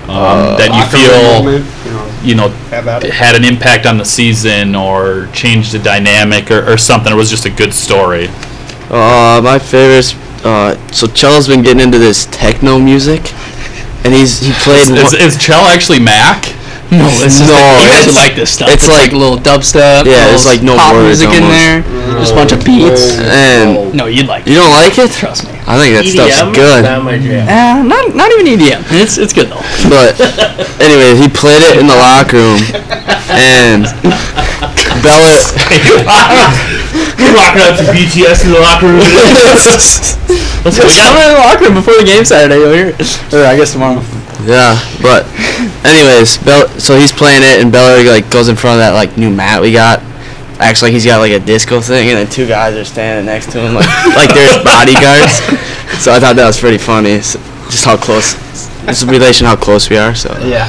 [0.09, 3.12] um, that you feel moment, you know, you know have at it.
[3.12, 7.12] had an impact on the season or changed the dynamic or, or something.
[7.12, 8.28] It was just a good story.
[8.91, 10.16] Uh, my favorite.
[10.45, 13.34] Uh, so Chella's been getting into this techno music,
[14.05, 14.91] and he's he played.
[14.97, 16.55] Is, one- is Chell actually Mac?
[16.91, 18.70] No, it's No, you guys it's- would like this stuff.
[18.72, 20.07] it's like- a little dubstep.
[20.09, 21.61] Yeah, it's like no pop words music in almost.
[21.61, 21.82] there.
[22.18, 23.18] Just a bunch of beats.
[23.20, 24.53] and No, you'd like It.
[24.53, 24.62] you it.
[24.64, 25.11] don't like it?
[25.12, 25.53] Trust me.
[25.68, 26.32] I think that EDM?
[26.32, 26.80] stuff's good.
[26.89, 27.45] Not my jam.
[27.45, 28.80] Uh, not not even EDM.
[28.97, 29.61] It's it's good though.
[29.93, 30.16] But
[30.80, 32.64] anyway, he played it in the locker room,
[33.36, 33.84] and
[35.05, 35.36] Bella.
[37.20, 39.05] You're rocking out to BTS in the locker room.
[40.64, 40.89] Let's go.
[40.89, 42.57] Yeah, I'm in the locker room before the game Saturday.
[42.59, 43.32] You'll hear it.
[43.34, 44.01] Or I guess tomorrow.
[44.45, 45.26] Yeah, but
[45.84, 49.16] Anyways, Bell, so he's playing it, and Beller like goes in front of that like
[49.16, 50.03] new mat we got.
[50.59, 53.51] Acts like he's got like a disco thing, and then two guys are standing next
[53.53, 53.86] to him like
[54.16, 55.39] like they're bodyguards.
[56.03, 57.22] So I thought that was pretty funny.
[57.22, 57.34] s
[57.70, 58.34] just how close,
[58.89, 60.14] it's a relation how close we are.
[60.14, 60.68] So Yeah.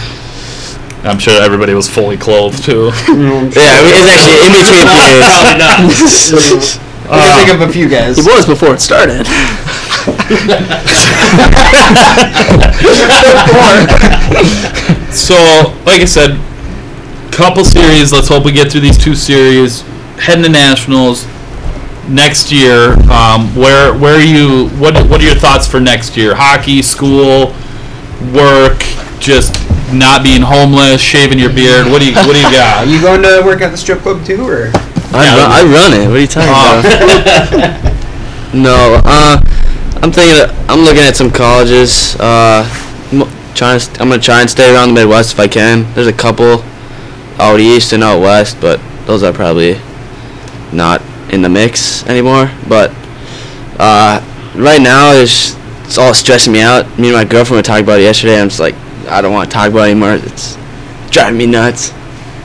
[1.03, 2.91] I'm sure everybody was fully clothed too.
[3.07, 4.85] yeah, I mean, it's actually in between
[5.25, 5.79] Probably not.
[7.09, 8.17] I can think of a few guys.
[8.17, 9.25] He was before it started.
[15.11, 15.35] So,
[15.85, 16.39] like I said,
[17.31, 18.11] couple series.
[18.13, 19.81] Let's hope we get through these two series.
[20.17, 21.25] Heading to nationals
[22.07, 22.93] next year.
[23.09, 24.69] Um, where where are you?
[24.79, 26.35] What what are your thoughts for next year?
[26.35, 27.53] Hockey, school,
[28.33, 28.79] work,
[29.19, 29.55] just
[29.91, 31.87] not being homeless, shaving your beard.
[31.87, 32.51] What do you what do you Are
[32.85, 32.87] got?
[32.87, 34.71] you going to work at the strip club too, or?
[35.11, 36.07] I, run, I run it.
[36.07, 36.79] What are you talking Oh.
[36.79, 37.93] about?
[38.53, 39.41] no, uh,
[40.01, 40.43] I'm thinking.
[40.43, 42.15] Of, I'm looking at some colleges.
[42.19, 42.63] Uh,
[43.11, 43.79] I'm trying.
[43.79, 45.93] To, I'm gonna try and stay around the Midwest if I can.
[45.93, 46.63] There's a couple
[47.37, 49.79] out east and out west, but those are probably
[50.71, 51.01] not
[51.33, 52.49] in the mix anymore.
[52.67, 52.91] But
[53.77, 54.23] uh,
[54.55, 56.85] right now, it's it's all stressing me out.
[56.97, 58.39] Me and my girlfriend were talking about it yesterday.
[58.39, 58.75] I'm just like,
[59.07, 60.13] I don't want to talk about it anymore.
[60.13, 60.57] It's
[61.11, 61.91] driving me nuts.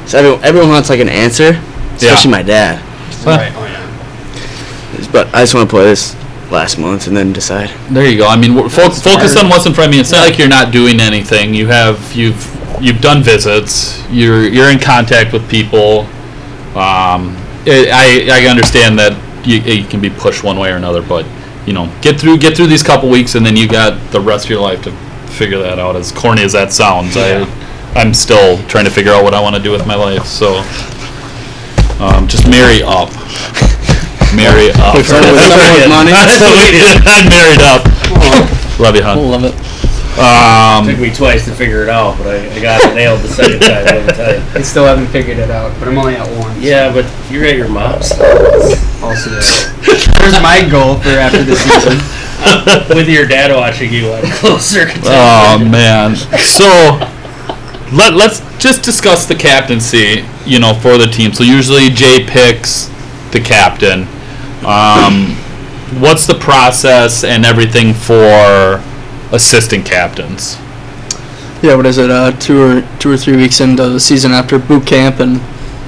[0.07, 1.61] So everyone, everyone wants like an answer,
[1.94, 2.82] especially my dad.
[3.24, 3.52] Right.
[3.55, 5.11] Oh yeah.
[5.12, 6.16] But I just want to play this
[6.55, 7.68] last month and then decide.
[7.90, 8.26] There you go.
[8.26, 10.00] I mean, fo- focus on what's in front of you.
[10.00, 11.52] It's not like you're not doing anything.
[11.55, 12.40] You have you've
[12.80, 14.02] you've done visits.
[14.11, 16.07] You're you're in contact with people.
[16.76, 17.36] Um,
[17.66, 19.12] it, I I understand that
[19.46, 21.26] you, you can be pushed one way or another, but
[21.66, 24.46] you know, get through get through these couple weeks, and then you got the rest
[24.46, 24.92] of your life to
[25.32, 25.96] figure that out.
[25.96, 27.44] As corny as that sounds, I
[27.94, 30.26] I'm still trying to figure out what I want to do with my life.
[30.26, 30.57] So
[32.02, 33.11] um, just marry up.
[34.37, 34.95] Marry up.
[34.99, 36.11] With someone- with someone with money?
[36.12, 36.97] That's what we did.
[37.07, 37.82] I'm married up.
[38.78, 39.18] Love you, hon.
[39.30, 39.55] Love it.
[40.14, 43.28] Um, Took me twice to figure it out, but I, I got it nailed the
[43.28, 43.85] second time.
[43.85, 44.43] Let me tell you.
[44.55, 46.55] I still haven't figured it out, but I'm only at one.
[46.62, 48.12] Yeah, but you're at your mom's
[49.03, 51.99] Also, there's my goal for after the season.
[52.97, 54.87] with your dad watching you on closer.
[55.05, 56.14] oh man.
[56.14, 56.64] So
[57.93, 60.24] let let's just discuss the captaincy.
[60.47, 61.32] You know, for the team.
[61.32, 62.87] So usually Jay picks
[63.32, 64.07] the captain.
[64.65, 65.37] Um,
[66.01, 68.83] what's the process and everything for
[69.33, 70.57] assistant captains?
[71.62, 72.11] Yeah, what is it?
[72.11, 75.41] Uh, two or two or three weeks into the season after boot camp, and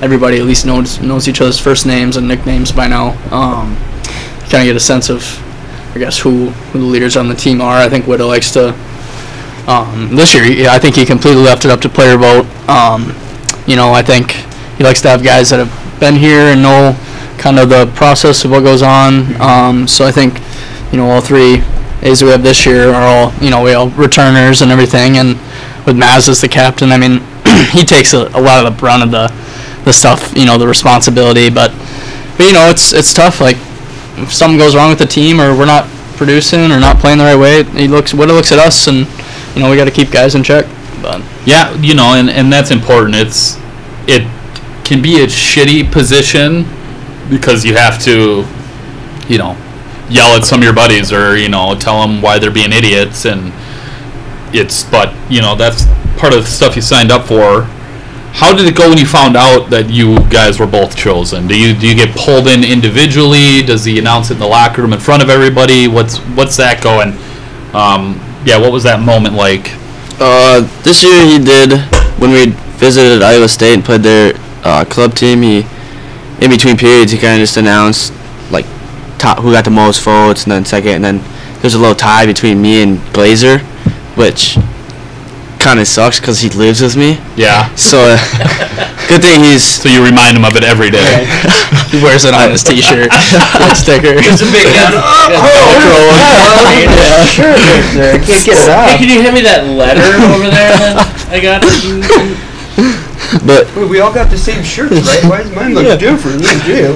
[0.03, 3.11] everybody at least knows knows each other's first names and nicknames by now.
[3.31, 3.77] Um,
[4.49, 5.23] kind of get a sense of,
[5.95, 7.77] I guess, who who the leaders on the team are.
[7.77, 8.75] I think Widow likes to.
[9.67, 12.47] Um, this year, yeah, I think he completely left it up to player vote.
[12.69, 13.13] Um,
[13.67, 14.31] you know, I think
[14.79, 16.97] he likes to have guys that have been here and know
[17.39, 19.41] kind of the process of what goes on.
[19.41, 20.41] Um, so I think,
[20.93, 21.63] you know, all three
[22.03, 25.17] A's we have this year are all, you know, we all returners and everything.
[25.17, 25.31] And
[25.87, 27.21] with Maz as the captain, I mean,
[27.73, 29.29] he takes a, a lot of the brunt of the,
[29.85, 31.51] the stuff, you know, the responsibility.
[31.51, 31.71] But,
[32.37, 33.41] but you know, it's it's tough.
[33.41, 33.57] Like,
[34.19, 37.25] if something goes wrong with the team or we're not producing or not playing the
[37.25, 39.07] right way, he looks Widow looks at us and,
[39.55, 40.67] you know, we got to keep guys in check.
[41.03, 43.17] But Yeah, you know, and, and that's important.
[43.17, 43.59] It's
[44.07, 44.27] it
[44.85, 46.65] can be a shitty position
[47.29, 48.47] because you have to,
[49.29, 49.57] you know,
[50.09, 53.25] yell at some of your buddies or you know tell them why they're being idiots
[53.25, 53.53] and
[54.55, 55.85] it's but you know that's
[56.17, 57.63] part of the stuff you signed up for.
[58.33, 61.47] How did it go when you found out that you guys were both chosen?
[61.47, 63.63] Do you do you get pulled in individually?
[63.63, 65.89] Does he announce it in the locker room in front of everybody?
[65.89, 67.13] What's what's that going?
[67.75, 69.71] Um, yeah, what was that moment like?
[70.21, 71.81] Uh, this year he did
[72.21, 75.43] when we visited Iowa State and played their uh, club team.
[75.43, 75.63] He,
[76.41, 78.13] in between periods, he kind of just announced
[78.51, 78.67] like
[79.19, 81.21] top who got the most votes, and then second, and then
[81.61, 83.61] there's a little tie between me and Glazer,
[84.17, 84.59] which
[85.59, 87.19] kind of sucks because he lives with me.
[87.35, 87.75] Yeah.
[87.75, 88.17] So uh,
[89.09, 91.27] good thing he's So you remind him of it every day.
[91.91, 93.11] he wears it on his T-shirt,
[93.61, 94.15] like sticker.
[94.15, 94.93] It's a big gun.
[97.27, 101.03] Sure, I can't get it Hey, can you hand me that letter over there that
[101.31, 101.67] I got?
[103.47, 105.25] But Wait, we all got the same shirts, right?
[105.25, 106.95] Why does mine look different than you?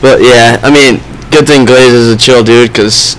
[0.00, 3.16] But yeah, I mean, good thing Glaze is a chill dude, because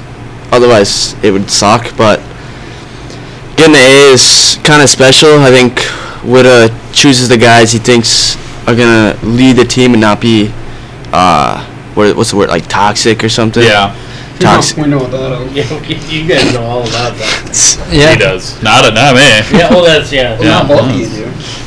[0.51, 1.95] otherwise it would suck.
[1.95, 2.20] But
[3.55, 5.39] getting the A is kind of special.
[5.39, 5.80] I think
[6.24, 8.36] Witta chooses the guys he thinks
[8.68, 10.51] are gonna lead the team and not be,
[11.11, 13.64] uh, what, what's the word, like toxic or something.
[13.64, 13.95] Yeah,
[14.39, 14.78] Toxic.
[14.78, 16.11] We know what that is.
[16.11, 17.88] You guys know all about that.
[17.91, 18.11] yeah.
[18.11, 18.61] he does.
[18.61, 19.22] Not a, not me.
[19.57, 20.39] Yeah, well, that's yeah.
[20.39, 20.49] Yeah.
[20.49, 21.22] Not both of you do.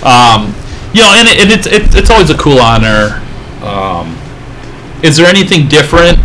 [0.06, 0.54] Um,
[0.94, 3.22] you know, and, it, it's it, it's always a cool honor.
[3.62, 4.16] Um,
[5.02, 6.18] is there anything different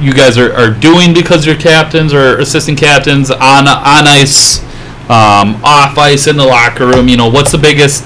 [0.00, 4.64] you guys are, are doing because you're captains or assistant captains on on ice?
[5.08, 7.08] um, off ice in the locker room.
[7.08, 8.04] You know, what's the biggest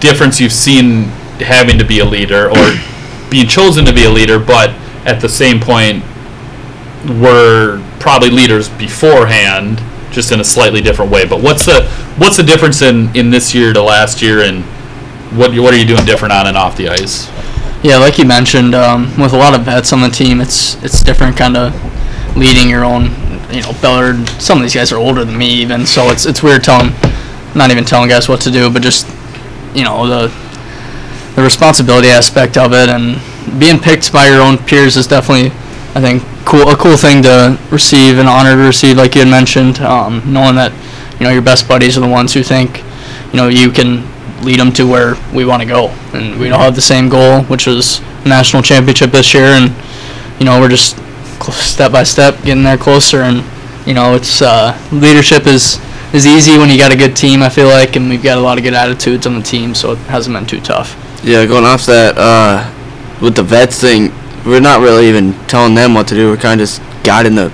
[0.00, 1.04] difference you've seen
[1.40, 2.74] having to be a leader or
[3.30, 4.70] being chosen to be a leader, but
[5.04, 6.02] at the same point
[7.20, 9.80] were probably leaders beforehand,
[10.18, 11.24] just in a slightly different way.
[11.24, 11.88] But what's the
[12.18, 14.64] what's the difference in, in this year to last year, and
[15.38, 17.28] what what are you doing different on and off the ice?
[17.82, 21.02] Yeah, like you mentioned, um, with a lot of vets on the team, it's it's
[21.02, 21.72] different kind of
[22.36, 23.04] leading your own.
[23.50, 24.28] You know, Bellard.
[24.42, 26.10] Some of these guys are older than me, even so.
[26.10, 26.92] It's it's weird telling,
[27.54, 29.06] not even telling guys what to do, but just
[29.74, 30.32] you know the
[31.36, 33.20] the responsibility aspect of it and
[33.60, 35.50] being picked by your own peers is definitely,
[35.98, 39.30] I think, cool a cool thing to receive, an honor to receive, like you had
[39.30, 39.80] mentioned.
[39.80, 40.70] Um, knowing that
[41.18, 42.84] you know your best buddies are the ones who think
[43.32, 44.06] you know you can
[44.44, 47.42] lead them to where we want to go, and we all have the same goal,
[47.44, 49.74] which was national championship this year, and
[50.38, 50.96] you know we're just
[51.50, 53.44] step by step getting there closer, and
[53.84, 55.80] you know it's uh, leadership is
[56.12, 57.42] is easy when you got a good team.
[57.42, 59.94] I feel like, and we've got a lot of good attitudes on the team, so
[59.94, 60.94] it hasn't been too tough.
[61.24, 62.72] Yeah, going off that, uh,
[63.20, 64.12] with the vets thing,
[64.48, 66.30] we're not really even telling them what to do.
[66.30, 67.50] We're kind of just guiding the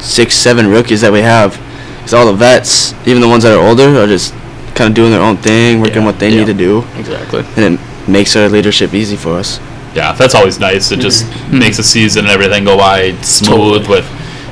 [0.00, 1.52] six, seven rookies that we have.
[1.98, 4.32] Because all the vets, even the ones that are older, are just
[4.74, 6.38] kind of doing their own thing, working Yeah, what they yeah.
[6.40, 6.84] need to do.
[6.96, 7.40] Exactly.
[7.56, 9.58] And it makes our leadership easy for us.
[9.94, 10.92] Yeah, that's always nice.
[10.92, 11.58] It just mm-hmm.
[11.58, 14.06] makes the season and everything go by smooth with,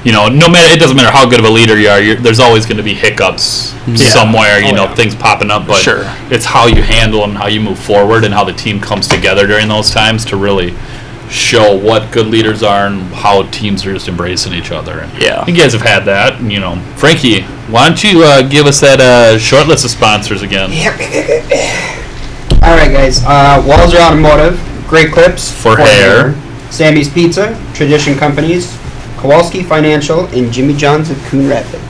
[0.04, 2.00] you know, no matter it doesn't matter how good of a leader you are.
[2.00, 4.58] You're, there's always going to be hiccups somewhere.
[4.58, 4.94] You Oh, know, yeah.
[4.94, 6.02] things popping up, but Sure.
[6.30, 9.46] it's how you handle them, how you move forward, and how the team comes together
[9.46, 10.74] during those times to really
[11.30, 15.00] show what good leaders are and how teams are just embracing each other.
[15.00, 15.44] And Yeah.
[15.46, 16.34] you guys have had that.
[16.40, 19.90] And, you know, Frankie, why don't you uh, give us that uh, short list of
[19.90, 20.70] sponsors again?
[22.62, 23.22] All right, guys.
[23.24, 24.58] Uh, Walser Automotive,
[24.88, 26.34] Great Clips For hair.
[26.70, 28.76] Sammy's Pizza, Tradition Companies,
[29.18, 31.82] Kowalski Financial, and Jimmy John's of Coon Rapids.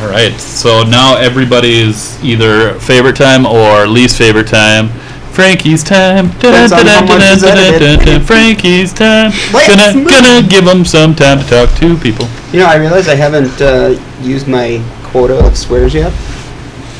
[0.00, 0.32] All right.
[0.40, 4.88] So now everybody's either favorite time or least favorite time.
[5.32, 6.28] Frankie's time.
[6.32, 8.26] Depends on how much is edited.
[8.26, 9.30] Frankie's time.
[9.52, 12.26] Gonna gonna give them some time to talk to people.
[12.52, 16.12] You know, I realize I haven't uh, used my quota of swears yet.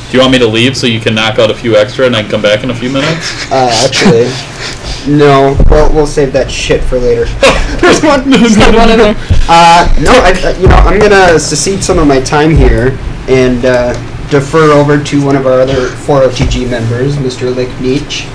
[0.09, 2.15] Do you want me to leave so you can knock out a few extra and
[2.15, 3.51] I can come back in a few minutes?
[3.51, 4.27] Uh, actually,
[5.07, 5.57] no.
[5.69, 7.25] Well, we'll save that shit for later.
[7.81, 8.29] There's one.
[8.29, 9.15] there's one in there.
[9.49, 13.65] Uh, no, I, uh, you know, I'm gonna secede some of my time here and
[13.65, 13.93] uh,
[14.31, 17.53] defer over to one of our other 4OTG members, Mr.
[17.53, 18.25] Lick Nietzsche.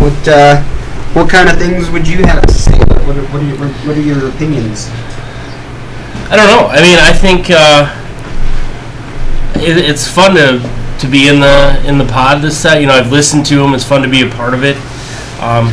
[0.00, 0.62] What, uh,
[1.14, 2.78] what kind of things would you have to say?
[2.78, 4.88] What are, what are, your, what are your opinions?
[6.30, 6.68] I don't know.
[6.68, 7.88] I mean, I think uh,
[9.56, 12.80] it, it's fun to to be in the in the pod this set.
[12.80, 13.72] You know, I've listened to them.
[13.72, 14.76] It's fun to be a part of it.
[15.40, 15.72] Um,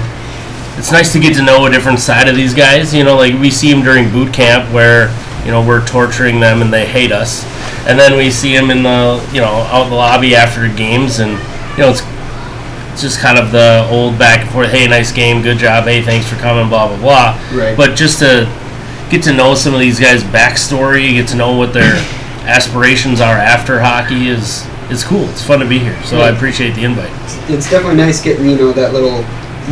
[0.77, 2.93] it's nice to get to know a different side of these guys.
[2.93, 5.09] You know, like we see them during boot camp where
[5.43, 7.43] you know we're torturing them and they hate us,
[7.87, 11.19] and then we see them in the you know out in the lobby after games,
[11.19, 11.31] and
[11.77, 12.01] you know it's
[12.93, 14.69] it's just kind of the old back and forth.
[14.69, 15.83] Hey, nice game, good job.
[15.85, 16.69] Hey, thanks for coming.
[16.69, 17.41] Blah blah blah.
[17.53, 17.75] Right.
[17.75, 18.47] But just to
[19.09, 21.93] get to know some of these guys' backstory, get to know what their
[22.45, 25.23] aspirations are after hockey is is cool.
[25.29, 26.01] It's fun to be here.
[26.03, 27.11] So I appreciate the invite.
[27.49, 29.23] it's definitely nice getting you know that little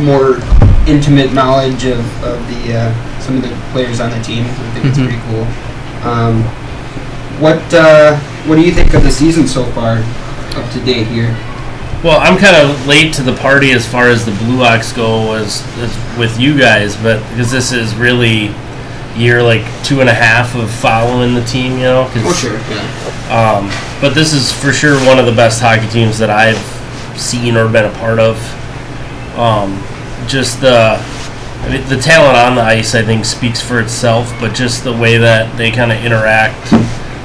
[0.04, 0.36] more
[0.86, 4.44] intimate knowledge of, of the uh, some of the players on the team.
[4.44, 5.06] I think it's Mhm.
[5.08, 5.46] pretty cool.
[6.06, 6.42] Um,
[7.40, 8.16] what uh,
[8.46, 9.98] what do you think of the season so far?
[10.60, 11.30] Up to date here.
[12.04, 15.32] Well, I'm kind of late to the party as far as the Blue Ox go
[15.34, 18.54] as, as with you guys, but because this is really
[19.16, 22.04] year like two and a half of following the team, you know.
[22.12, 22.22] 'cause,
[22.70, 23.56] Yeah.
[23.58, 23.70] Um,
[24.02, 26.58] but this is for sure one of the best hockey teams that I've
[27.18, 28.36] seen or been a part of.
[29.38, 29.82] Um,
[30.28, 31.00] just the
[31.64, 34.30] I mean, the talent on the ice, I think, speaks for itself.
[34.40, 36.70] But just the way that they kind of interact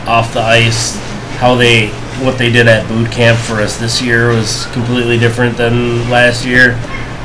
[0.09, 0.97] off the ice,
[1.37, 1.89] how they
[2.25, 6.45] what they did at boot camp for us this year was completely different than last
[6.45, 6.73] year.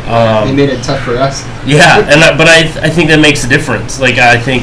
[0.06, 1.42] Um, they made it tough for us.
[1.66, 3.98] yeah, and I, but I I think that makes a difference.
[3.98, 4.62] Like I think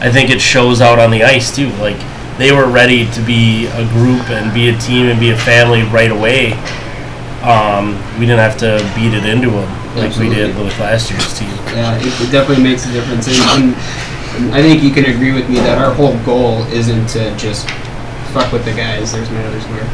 [0.00, 1.68] I think it shows out on the ice too.
[1.76, 2.00] Like
[2.38, 5.82] they were ready to be a group and be a team and be a family
[5.82, 6.52] right away.
[7.44, 11.38] Um, we didn't have to beat it into them like we did with last year's
[11.38, 11.50] team.
[11.74, 13.28] Yeah, it, it definitely makes a difference.
[13.28, 13.76] And, and
[14.52, 17.68] I think you can agree with me that our whole goal isn't to just
[18.32, 19.12] fuck with the guys.
[19.12, 19.84] There's no other swear.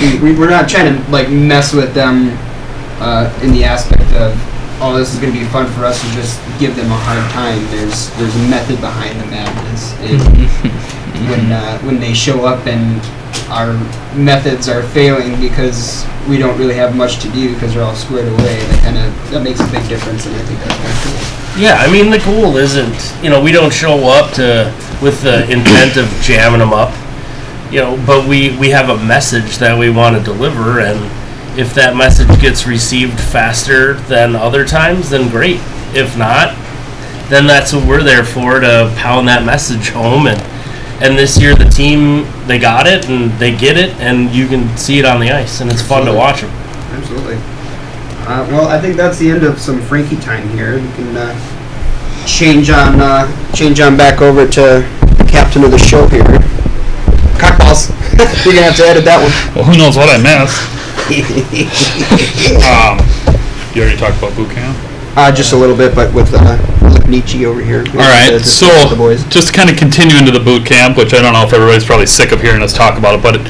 [0.00, 2.36] We, we, we're not trying to like mess with them
[3.00, 4.32] uh, in the aspect of
[4.80, 7.30] oh this is going to be fun for us to just give them a hard
[7.32, 7.60] time.
[7.70, 9.92] There's there's a method behind the madness.
[10.00, 10.20] And
[11.30, 13.00] when uh, when they show up and
[13.48, 13.72] our
[14.16, 18.28] methods are failing because we don't really have much to do because they're all squared
[18.28, 21.04] away, that kind of that makes a big difference, and I think that's kind of
[21.04, 21.25] cool.
[21.58, 25.44] Yeah, I mean the goal isn't you know we don't show up to with the
[25.50, 26.92] intent of jamming them up.
[27.72, 30.98] you know, but we we have a message that we want to deliver, and
[31.58, 35.60] if that message gets received faster than other times, then great.
[35.94, 36.54] If not,
[37.30, 40.40] then that's what we're there for to pound that message home and.
[40.98, 44.74] And this year, the team they got it and they get it, and you can
[44.78, 46.48] see it on the ice, and it's fun to watch them.
[46.96, 47.36] Absolutely.
[48.26, 50.74] Uh, well, I think that's the end of some Frankie time here.
[50.74, 55.78] We can uh, change on uh, change on back over to the captain of the
[55.78, 56.24] show here.
[57.38, 57.94] Cockballs.
[58.44, 59.30] You're gonna have to edit that one.
[59.54, 60.58] Well, who knows what I missed?
[62.66, 62.98] Um,
[63.74, 64.76] you already talked about boot camp.
[65.16, 66.58] Uh, just a little bit, but with uh,
[67.08, 67.80] Nietzsche over here.
[67.88, 69.24] All right, so the boys.
[69.32, 72.04] just kind of continue into the boot camp, which I don't know if everybody's probably
[72.04, 73.40] sick of hearing us talk about it, but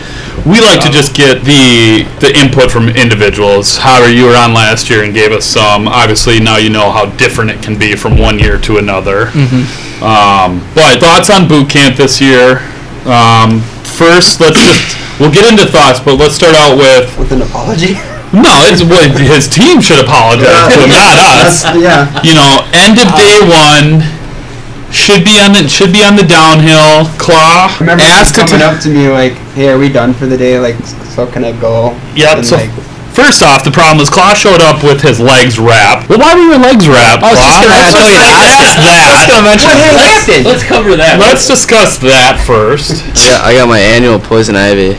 [0.46, 3.78] we like to just get the the input from individuals.
[3.78, 5.88] However, you were on last year and gave us some.
[5.88, 9.28] Obviously, now you know how different it can be from one year to another.
[10.06, 12.58] Um, but thoughts on boot camp this year?
[13.10, 17.42] Um, first, let's just we'll get into thoughts, but let's start out with with an
[17.42, 17.94] apology.
[18.36, 18.52] no.
[18.68, 22.06] It's what his team should apologize to him, not us yeah.
[22.22, 24.04] you know, end of day uh, one
[24.92, 27.08] should be on the should be on the downhill.
[27.18, 30.14] Claw I remember asked him to coming up to me like, "Hey, are we done
[30.14, 30.58] for the day?
[30.60, 30.76] Like,
[31.14, 32.38] so can I go?" Yep.
[32.38, 32.70] And, So like,
[33.10, 36.08] first off, the problem was Claw showed up with his legs wrapped.
[36.08, 37.24] Well, why were your legs wrapped?
[37.26, 37.66] Oh, I was just Claw?
[37.66, 39.02] gonna Let's ask that.
[39.02, 40.22] I was gonna mention what that.
[40.22, 40.44] happened?
[40.46, 41.14] Let's cover that.
[41.18, 43.02] Let's discuss that first.
[43.18, 44.94] Yeah, I got my annual poison ivy.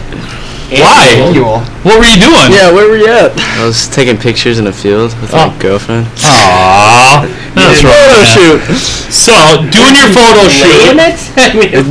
[0.69, 1.15] Why?
[1.23, 1.59] Annual.
[1.87, 2.51] What were you doing?
[2.51, 3.31] Yeah, where were you at?
[3.39, 5.47] I was taking pictures in the field with Oh.
[5.47, 6.07] my girlfriend.
[6.27, 7.23] Aww.
[7.55, 8.59] That's Photo shoot.
[9.07, 9.31] So
[9.71, 10.99] doing your photo shoot.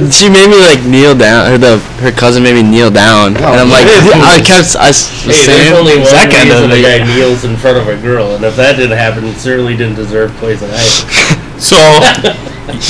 [0.12, 1.51] She made me like kneel down.
[1.51, 4.91] Her the her cousin made me kneel down, oh, and I'm like, I kept I
[4.93, 7.79] s- was Hey, there's saying only one second reason of a guy kneels in front
[7.79, 11.43] of a girl, and if that didn't happen, it certainly didn't deserve poison ivy.
[11.59, 11.79] So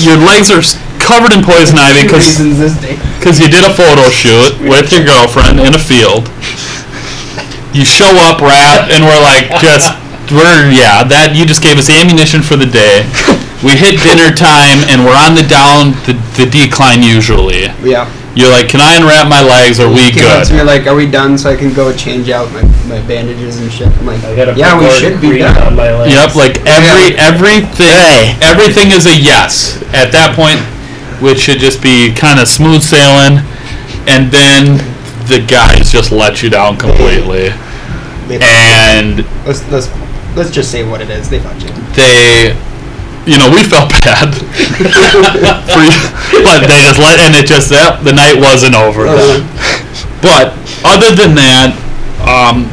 [0.02, 0.74] your legs are s-
[1.06, 2.98] covered in poison ivy because reasons this day.
[3.18, 6.26] because you did a photo shoot with your girlfriend in a field.
[7.72, 9.92] You show up wrapped, and we're like, just
[10.32, 11.04] we're yeah.
[11.06, 13.04] That you just gave us ammunition for the day.
[13.62, 17.04] We hit dinner time, and we're on the down the, the decline.
[17.04, 18.08] Usually, Yeah.
[18.36, 19.80] you're like, "Can I unwrap my legs?
[19.80, 21.36] Are we Came up to me like, "Are we done?
[21.36, 24.76] So I can go change out my, my bandages and shit." I'm like, I "Yeah,
[24.80, 26.12] we should be done." on my legs.
[26.16, 27.92] Yep, like every everything
[28.40, 29.80] everything is a yes.
[29.92, 30.60] At that point,
[31.20, 33.38] which should just be kind of smooth sailing,
[34.06, 34.78] and then
[35.28, 37.48] the guys just let you down completely.
[38.42, 39.88] And let's let's
[40.36, 41.28] let's just say what it is.
[41.30, 41.70] They fucked you.
[41.94, 42.54] they,
[43.26, 44.30] you know, we felt bad
[46.44, 49.04] but they just let, and it just that the night wasn't over.
[49.04, 49.46] then.
[50.22, 51.74] But other than that,
[52.26, 52.66] um,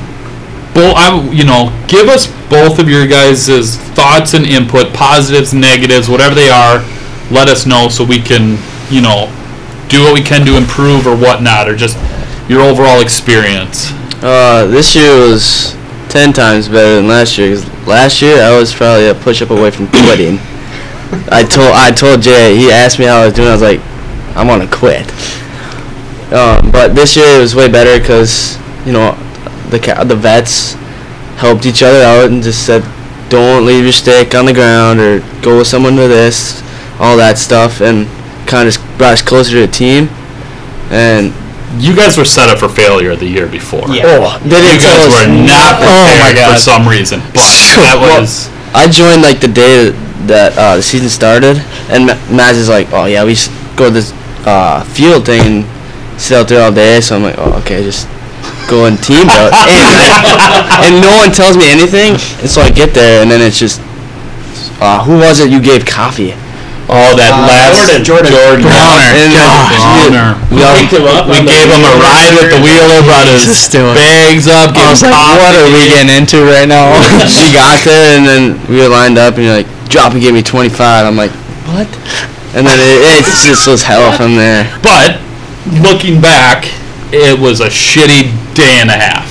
[0.76, 6.10] well, I, you know, give us both of your guys' thoughts and input, positives, negatives,
[6.10, 6.82] whatever they are.
[7.32, 8.58] Let us know so we can,
[8.90, 9.32] you know,
[9.90, 11.98] do what we can to improve or whatnot, or just
[12.50, 13.92] your overall experience.
[14.22, 15.76] Uh, this year was
[16.10, 17.56] ten times better than last year.
[17.56, 20.40] 'cause last year I was probably a push up away from quitting.
[21.32, 22.56] I told I told Jay.
[22.58, 23.48] He asked me how I was doing.
[23.50, 23.80] I was like,
[24.36, 25.12] I'm gonna quit.
[26.34, 29.14] Um, but this year it was way better because you know
[29.70, 30.74] the ca- the vets
[31.38, 32.84] helped each other out and just said,
[33.30, 36.63] don't leave your stick on the ground or go with someone to this,
[37.00, 38.08] all that stuff, and
[38.48, 40.10] kind of brought us closer to the team.
[40.92, 41.34] And
[41.82, 43.88] You guys were set up for failure the year before.
[43.90, 44.04] Yeah.
[44.06, 45.88] oh, they You didn't tell guys us were not nothing.
[45.90, 47.42] Oh my prepared for some reason, but
[47.82, 49.90] that Well, was I joined like the day
[50.28, 51.58] that uh, the season started,
[51.90, 54.14] and Ma- Maz is like, "Oh yeah, we s- go to this
[54.46, 58.08] uh, field thing and sit out there all day." So I'm like, "Oh okay, just
[58.70, 62.94] go and team out." and, and no one tells me anything, and so I get
[62.94, 63.82] there, and then it's just,
[64.80, 66.34] uh, "Who was it you gave coffee?"
[66.94, 68.30] Oh that Uh, last Jordan.
[68.32, 70.38] Jordan And then Browner.
[70.54, 73.72] we all- Picked up We gave him a ride with the wheeler, brought his Just
[73.74, 73.96] do it.
[73.98, 76.94] bags up, I was like, what are we getting into right now?
[77.28, 80.34] she got there, and then we were lined up, and you're like, "Drop and give
[80.34, 81.32] me 25." I'm like,
[81.74, 81.88] "What?"
[82.56, 84.70] And then it, it's just was hell from there.
[84.84, 85.18] But
[85.82, 86.66] looking back,
[87.12, 89.26] it was a shitty day and a half.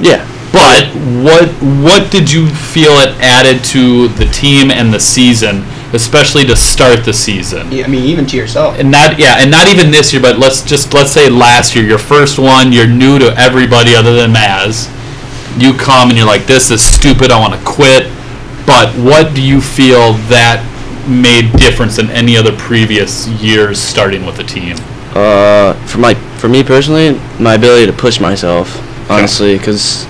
[0.00, 0.24] Yeah.
[0.52, 0.88] But
[1.24, 1.48] what
[1.84, 7.04] what did you feel it added to the team and the season, especially to start
[7.04, 7.70] the season?
[7.70, 8.78] Yeah, I mean, even to yourself.
[8.78, 11.84] And not yeah, and not even this year, but let's just let's say last year,
[11.84, 14.92] your first one, you're new to everybody other than Maz.
[15.60, 17.30] You come and you're like, this is stupid.
[17.30, 18.12] I want to quit.
[18.66, 20.60] But what do you feel that
[21.08, 24.76] made difference than any other previous years starting with the team?
[25.14, 28.76] Uh, for my for me personally, my ability to push myself,
[29.10, 30.04] honestly, because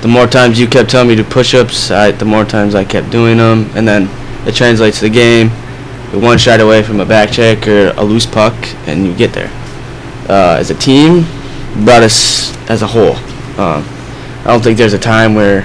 [0.00, 3.10] the more times you kept telling me to push-ups, I, the more times I kept
[3.10, 4.08] doing them, and then
[4.46, 5.50] it translates to the game.
[6.12, 8.54] You're one shot away from a back check or a loose puck,
[8.86, 9.50] and you get there.
[10.28, 11.22] uh, as a team
[11.84, 13.16] brought us as a whole.
[13.60, 13.84] Um,
[14.40, 15.64] I don't think there's a time where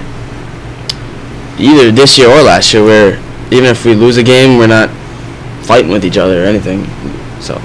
[1.58, 3.12] either this year or last year where
[3.50, 4.90] even if we lose a game, we're not
[5.64, 6.84] fighting with each other or anything.
[7.40, 7.58] So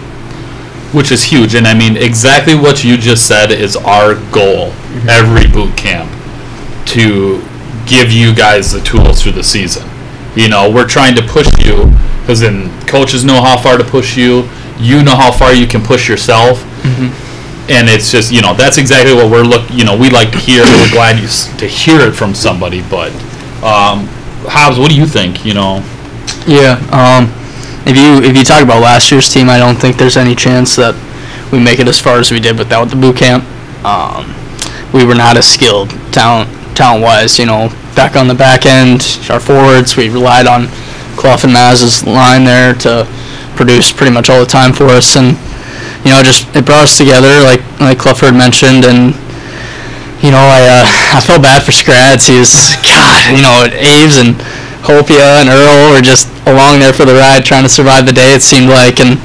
[0.94, 1.56] which is huge.
[1.56, 4.72] And I mean, exactly what you just said is our goal
[5.10, 6.10] every boot camp
[6.88, 7.42] to
[7.86, 9.84] give you guys the tools through the season.
[10.36, 14.18] You know, we're trying to push you because then coaches know how far to push
[14.18, 14.48] you.
[14.78, 16.64] You know how far you can push yourself.
[17.68, 19.64] And it's just, you know, that's exactly what we're look.
[19.72, 20.64] You know, we like to hear.
[20.64, 22.84] We're glad you s- to hear it from somebody.
[22.92, 23.12] But,
[23.64, 24.08] um,
[24.48, 25.44] Hobbs, what do you think?
[25.46, 25.84] You know,
[26.46, 26.78] Yeah.
[26.92, 27.32] Um,
[27.88, 30.76] if you if you talk about last year's team, I don't think there's any chance
[30.76, 30.94] that
[31.52, 33.44] we make it as far as we did without the boot camp.
[33.84, 34.36] Um,
[34.94, 37.40] we were not as skilled talent talent wise.
[37.40, 40.68] You know, back on the back end, our forwards, we relied on
[41.16, 43.08] Clough and Maz's line there to
[43.56, 45.38] produce pretty much all the time for us, and
[46.04, 49.16] you know, just it brought us together, like like Clifford mentioned, and
[50.22, 50.86] you know, I uh,
[51.18, 52.28] I felt bad for Scrads.
[52.28, 54.36] He was God, you know, Aves and
[54.84, 58.36] Hopia and Earl were just along there for the ride, trying to survive the day.
[58.36, 59.18] It seemed like, and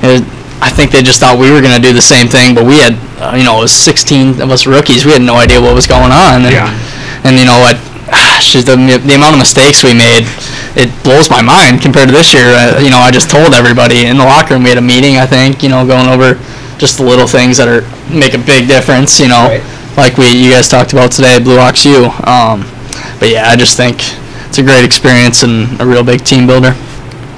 [0.00, 0.24] it,
[0.62, 2.96] I think they just thought we were gonna do the same thing, but we had,
[3.20, 5.04] uh, you know, it was 16 of us rookies.
[5.04, 6.46] We had no idea what was going on.
[6.48, 6.72] And, Yeah.
[7.24, 7.76] And you know what?
[8.52, 10.26] Just the, the amount of mistakes we made,
[10.76, 12.44] it blows my mind compared to this year.
[12.46, 14.62] Uh, you know, I just told everybody in the locker room.
[14.64, 15.62] We had a meeting, I think.
[15.62, 16.38] You know, going over
[16.78, 17.82] just the little things that are
[18.12, 19.18] make a big difference.
[19.20, 19.64] You know, Right.
[19.96, 22.06] like we you guys talked about today, Blue Ox U.
[22.26, 22.62] Um,
[23.18, 23.96] but yeah, I just think
[24.48, 26.76] it's a great experience and a real big team builder.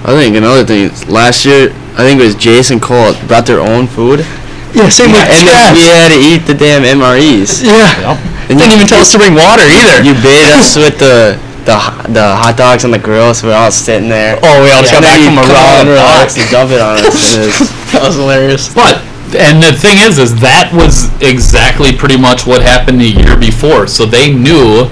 [0.04, 3.60] I think another thing is last year I think it was Jason Cole brought their
[3.60, 4.20] own food.
[4.74, 7.64] Yeah, same and then we had to eat the damn MREs.
[7.64, 8.20] Yeah.
[8.48, 10.02] And Didn't even tell us to bring water either.
[10.06, 11.74] You bait us with the the
[12.14, 14.38] the hot dogs on the grill, so we're all sitting there.
[14.42, 15.80] Oh, we all just got back from you a come run.
[15.80, 17.34] of the We're box like- and dump it on us.
[17.34, 18.72] and it was- that was hilarious.
[18.74, 19.02] But
[19.34, 23.88] and the thing is, is that was exactly pretty much what happened the year before.
[23.88, 24.88] So they knew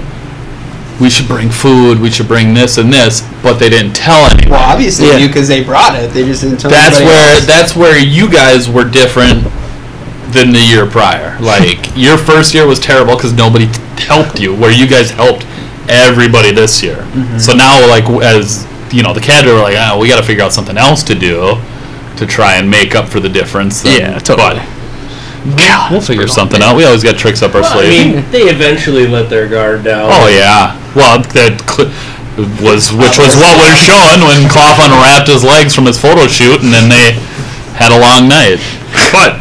[0.99, 4.51] we should bring food, we should bring this and this, but they didn't tell anyone.
[4.59, 5.17] Well, obviously Yeah.
[5.17, 6.13] you because they brought it.
[6.13, 7.45] They just didn't tell that's where else.
[7.45, 9.47] that's where you guys were different
[10.33, 11.37] than the year prior.
[11.41, 13.65] Like your first year was terrible because nobody
[13.97, 14.55] helped you.
[14.55, 15.45] Where you guys helped
[15.87, 16.97] everybody this year.
[16.97, 17.37] Mm-hmm.
[17.39, 20.43] So now, like as you know, the cadre were like, oh, we got to figure
[20.43, 21.55] out something else to do
[22.17, 23.83] to try and make up for the difference.
[23.85, 24.61] And- Yeah, totally.
[25.45, 26.75] But we'll figure something out.
[26.75, 30.09] We always got tricks up our Well, I mean, they eventually let their guard down.
[30.11, 30.73] oh yeah.
[30.95, 31.93] Well, that cl-
[32.65, 36.63] was which was what was shown when Clough unwrapped his legs from his photo shoot,
[36.65, 37.13] and then they
[37.77, 38.57] had a long night.
[39.13, 39.37] But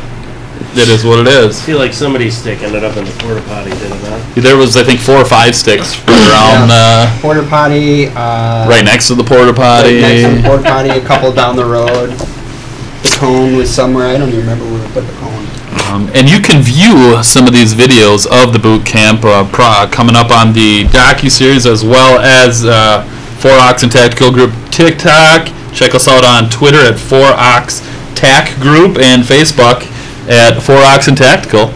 [0.76, 1.60] it is what it is.
[1.60, 4.34] I feel like somebody's stick ended up in the porta potty, did it not?
[4.34, 8.08] There was, I think, four or five sticks around uh, porta potty.
[8.08, 10.00] Uh, right next to the porta potty.
[10.02, 12.10] Right next to the porta potty, a couple down the road.
[12.10, 14.06] The cone was somewhere.
[14.08, 15.46] I don't even remember where we put the cone.
[15.92, 19.86] Um, and you can view some of these videos of the boot camp uh, pro-
[19.92, 23.04] coming up on the docu series as well as uh,
[23.38, 25.48] Four Ox and Tactical Group TikTok.
[25.72, 27.80] Check us out on Twitter at Four Ox
[28.14, 29.82] Tac Group and Facebook
[30.28, 31.72] at Four Ox and Tactical.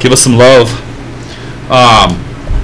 [0.00, 0.68] Give us some love.
[1.70, 2.18] Um,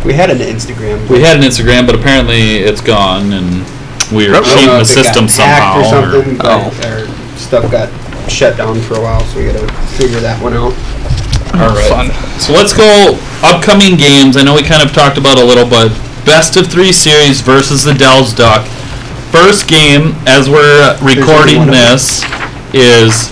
[0.04, 1.08] We had an Instagram.
[1.08, 3.64] we had an Instagram, but apparently it's gone, and
[4.12, 5.82] we're I cheating the if got system somehow.
[5.82, 7.06] hacked or or- something, but our
[7.36, 7.88] stuff got
[8.30, 10.74] shut down for a while, so we gotta figure that one out.
[11.54, 12.12] All right.
[12.40, 14.36] So let's go upcoming games.
[14.36, 15.88] I know we kind of talked about a little, but
[16.26, 18.66] best of three series versus the Dells Duck.
[19.32, 21.96] First game, as we're recording one of them.
[21.96, 22.22] this,
[22.74, 23.28] is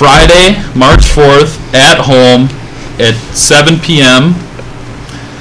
[0.00, 2.48] Friday, March 4th, at home
[2.96, 4.32] at 7 p.m.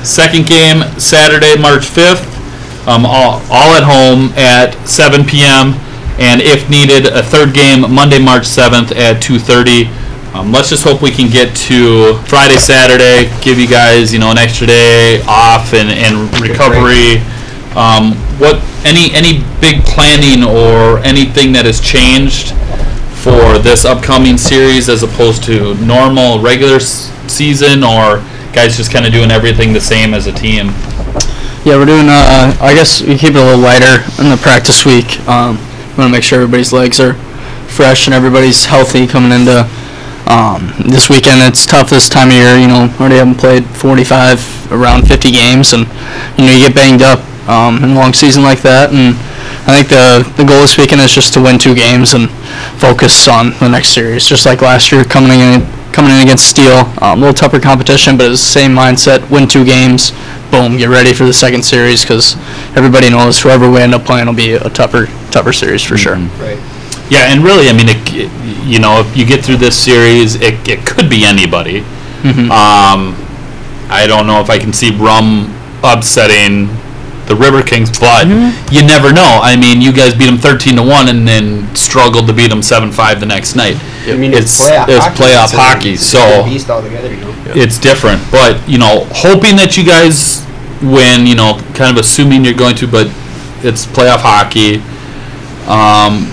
[0.03, 2.27] Second game, Saturday, March 5th,
[2.85, 5.79] um, all, all at home at 7 p.m.
[6.19, 10.35] And if needed, a third game, Monday, March 7th at 2.30.
[10.35, 14.29] Um, let's just hope we can get to Friday, Saturday, give you guys, you know,
[14.29, 17.23] an extra day off and, and recovery.
[17.79, 18.11] Um,
[18.43, 22.51] what any any big planning or anything that has changed
[23.23, 28.19] for this upcoming series as opposed to normal regular s- season, or
[28.53, 30.67] guys just kind of doing everything the same as a team?
[31.65, 32.07] Yeah, we're doing.
[32.07, 35.19] Uh, I guess we keep it a little lighter in the practice week.
[35.27, 37.13] Um, we want to make sure everybody's legs are
[37.67, 39.67] fresh and everybody's healthy coming into
[40.27, 41.41] um, this weekend.
[41.41, 42.57] It's tough this time of year.
[42.57, 45.85] You know, already haven't played 45, around 50 games, and
[46.37, 48.91] you know you get banged up um, in a long season like that.
[48.93, 49.15] And
[49.67, 52.29] I think the the goal this weekend is just to win two games and
[52.77, 56.85] focus on the next series, just like last year coming in coming in against Steel.
[57.01, 59.29] Um, a little tougher competition, but it's the same mindset.
[59.29, 60.11] Win two games,
[60.51, 62.35] boom, get ready for the second series because
[62.75, 66.15] everybody knows whoever we end up playing will be a tougher tougher series for sure.
[66.15, 66.59] Right.
[67.09, 70.67] Yeah, and really, I mean, it, you know, if you get through this series, it,
[70.67, 71.79] it could be anybody.
[72.51, 73.15] Um,
[73.89, 76.67] I don't know if I can see Rum upsetting
[77.29, 78.27] the River Kings, but
[78.73, 79.39] you never know.
[79.41, 82.61] I mean, you guys beat them thirteen to one, and then struggled to beat them
[82.61, 83.77] seven five the next night.
[84.07, 87.13] I mean, it's playoff it's hockey, playoff it's a- hockey, it's so different beast altogether,
[87.13, 87.35] you know.
[87.55, 88.19] it's different.
[88.31, 90.43] But you know, hoping that you guys
[90.81, 91.25] win.
[91.27, 93.07] You know, kind of assuming you're going to, but
[93.63, 94.81] it's playoff hockey.
[95.69, 96.25] Um,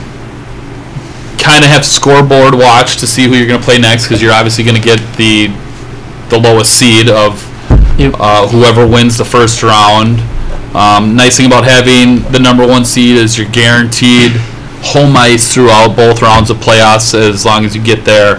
[1.39, 4.33] kind of have scoreboard watch to see who you're going to play next because you're
[4.33, 5.49] obviously going to get the
[6.31, 7.43] the lowest seed of
[7.99, 8.15] Yep.
[8.19, 10.19] uh, whoever wins the first round.
[10.77, 14.33] Um, nice thing about having the number one seed is you're guaranteed
[14.83, 18.37] home ice throughout both rounds of playoffs as long as you get there.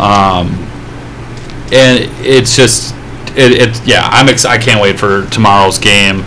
[0.00, 0.48] Um,
[1.70, 2.94] and it's just
[3.36, 6.22] it, it yeah i'm ex- i can't wait for tomorrow's game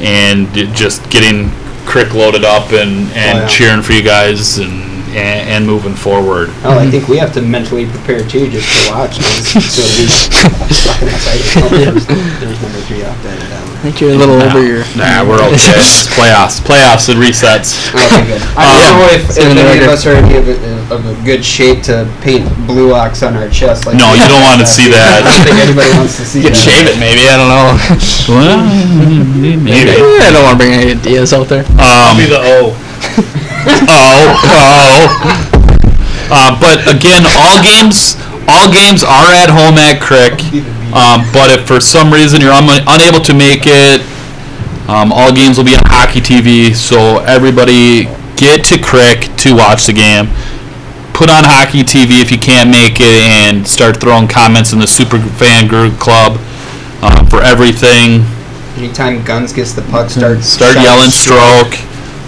[0.00, 1.50] and just getting
[1.84, 3.46] crick loaded up and and Oh, yeah.
[3.46, 7.42] cheering for you guys and, and and moving forward Oh, I think we have to
[7.42, 9.16] mentally prepare too, just to watch.
[9.20, 11.44] So we fucking excited.
[11.70, 12.06] There's,
[12.40, 13.38] there's number three off that.
[13.54, 14.80] Um, I think you're a little over your.
[14.96, 18.40] nah we're okay it's playoffs playoffs and resets okay, good.
[18.56, 20.56] I don't Um, know if, if it's in any of us are any of, a,
[20.94, 23.84] of a good shape to paint blue ox on our chest.
[23.86, 25.20] Like No, you don't want to see that.
[25.20, 26.64] I don't think anybody wants to see You could that.
[26.64, 27.28] shave it, maybe.
[27.28, 27.76] I don't know.
[28.32, 28.56] well,
[29.60, 29.92] maybe
[30.24, 31.64] I don't want to bring any ideas out there.
[31.76, 32.72] um Be the O.
[33.88, 35.50] oh, oh.
[36.30, 38.16] Uh, but again, all games,
[38.48, 40.40] all games are at home at Crick.
[40.94, 44.00] Um, but if for some reason you're un- unable to make it,
[44.88, 46.74] um, all games will be on Hockey TV.
[46.74, 48.04] So everybody
[48.36, 50.26] get to Crick to watch the game.
[51.12, 54.86] Put on Hockey TV if you can't make it, and start throwing comments in the
[54.86, 56.38] Super Fan Group Club
[57.02, 58.24] um, for everything
[58.76, 61.78] Anytime Guns gets the puck, start start yelling stroke.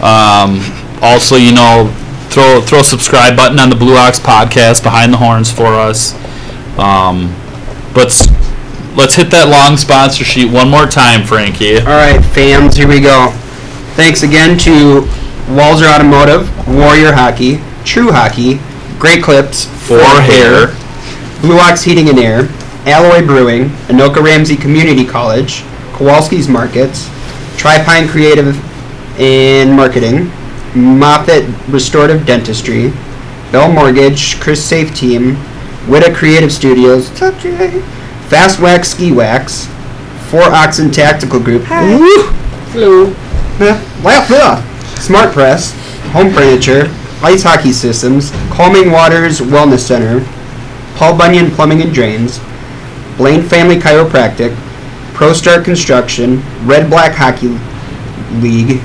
[0.00, 0.62] Um,
[1.06, 1.94] also, you know,
[2.30, 6.14] throw throw a subscribe button on the Blue Ox podcast behind the horns for us.
[6.78, 7.34] Um,
[7.94, 8.28] let's
[8.96, 11.78] let's hit that long sponsor sheet one more time, Frankie.
[11.78, 13.30] All right, fans, here we go.
[13.94, 15.06] Thanks again to
[15.48, 18.58] Walser Automotive, Warrior Hockey, True Hockey,
[18.98, 20.74] Great Clips, For hair,
[21.40, 22.48] Blue Ox Heating and Air,
[22.84, 25.62] Alloy Brewing, Anoka Ramsey Community College,
[25.94, 27.08] Kowalski's Markets,
[27.56, 28.54] Tripine Creative
[29.18, 30.30] and Marketing,
[30.76, 32.92] Moffat Restorative Dentistry,
[33.50, 35.36] Bell Mortgage, Chris Safe Team,
[35.88, 37.08] Witta Creative Studios,
[38.28, 39.66] Fast Wax Ski Wax,
[40.28, 42.22] Four Oxen Tactical Group, Woo!
[42.72, 43.04] Hello,
[43.58, 44.62] Laugh yeah.
[44.98, 45.72] Smart Press,
[46.12, 46.88] Home Furniture,
[47.22, 50.20] Ice Hockey Systems, Calming Waters Wellness Center,
[50.96, 52.38] Paul Bunyan Plumbing and Drains,
[53.16, 54.54] Blaine Family Chiropractic,
[55.14, 57.48] ProStar Construction, Red Black Hockey
[58.40, 58.82] League,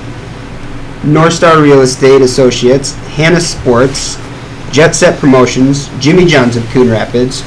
[1.03, 4.17] North Star Real Estate Associates, Hannah Sports,
[4.71, 7.41] Jet Set Promotions, Jimmy John's of Coon Rapids,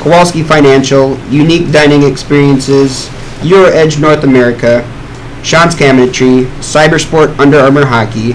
[0.00, 3.10] Kowalski Financial, Unique Dining Experiences,
[3.42, 4.82] Euro Edge North America,
[5.42, 8.34] Sean's Cabinetry, Cybersport Under Armour Hockey,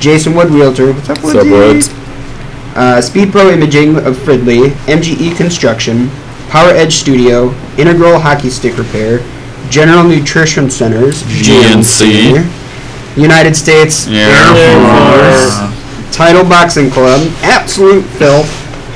[0.00, 1.88] Jason Wood Realtor, what's up, What's up, Woods?
[2.76, 6.10] uh, Speed Pro Imaging of Fridley, MGE Construction,
[6.50, 9.18] Power Edge Studio, Integral Hockey Stick Repair,
[9.70, 12.44] General Nutrition Centers, GNC.
[13.16, 18.46] United States Air Force, Title Boxing Club, Absolute Filth,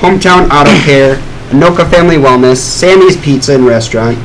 [0.00, 1.16] Hometown Auto Care,
[1.50, 4.18] Anoka Family Wellness, Sammy's Pizza and Restaurant,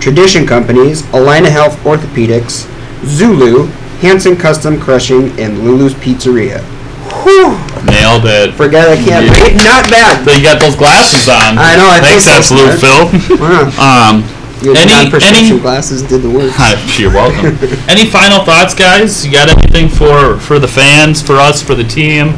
[0.00, 2.66] Tradition Companies, Allina Health Orthopedics,
[3.04, 3.66] Zulu,
[4.00, 6.60] Hanson Custom Crushing, and Lulu's Pizzeria.
[7.24, 7.58] Whew!
[7.84, 8.54] Nailed it.
[8.54, 9.32] Forget I can't Yeah.
[9.42, 9.56] read.
[9.56, 10.24] Not bad.
[10.24, 11.58] So you got those glasses on.
[11.58, 13.36] I know, I Thanks, Absolute Phil.
[13.40, 13.68] Wow.
[13.76, 14.24] Um,
[14.62, 16.50] Your Any- non-prescription any- glasses did the work.
[16.54, 17.56] Hi, you're welcome.
[17.88, 19.24] Any final thoughts, guys?
[19.24, 22.34] You got anything for for the fans, for us, for the team?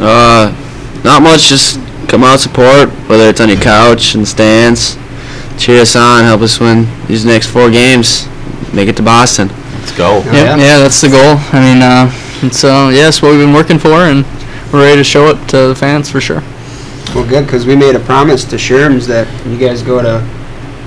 [0.00, 0.52] Uh,
[1.04, 1.48] not much.
[1.48, 4.96] Just come out support, whether it's on your couch and stands.
[5.58, 8.26] Cheer us on, help us win these next four games.
[8.72, 9.48] Make it to Boston.
[9.80, 10.18] Let's go.
[10.26, 10.32] Yeah.
[10.32, 11.36] Yeah, yeah, that's the goal.
[11.52, 12.10] I mean, uh,
[12.46, 14.24] it's uh, yes, what we've been working for, and
[14.72, 16.42] we're ready to show it to the fans for sure.
[17.14, 20.26] Well, good, because we made a promise to Sherms that you guys go to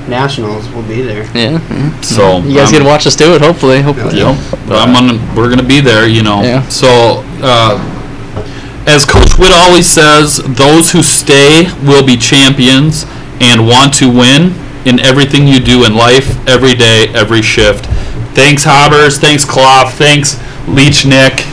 [0.08, 1.26] nationals, we'll be there.
[1.36, 2.02] Yeah, yeah.
[2.02, 3.42] So you guys um, get to watch us do it.
[3.42, 4.18] Hopefully, hopefully.
[4.18, 4.38] Yep.
[4.70, 6.42] I'm gonna, we're gonna be there, you know.
[6.42, 6.68] Yeah.
[6.70, 7.92] So, uh,
[8.88, 13.06] as Coach Witt always says, those who stay will be champions
[13.42, 14.54] and want to win
[14.86, 17.86] in everything you do in life, every day, every shift.
[18.36, 19.18] Thanks, Hobbers.
[19.18, 19.90] Thanks, Clough.
[19.90, 21.46] Thanks, Leech Nick.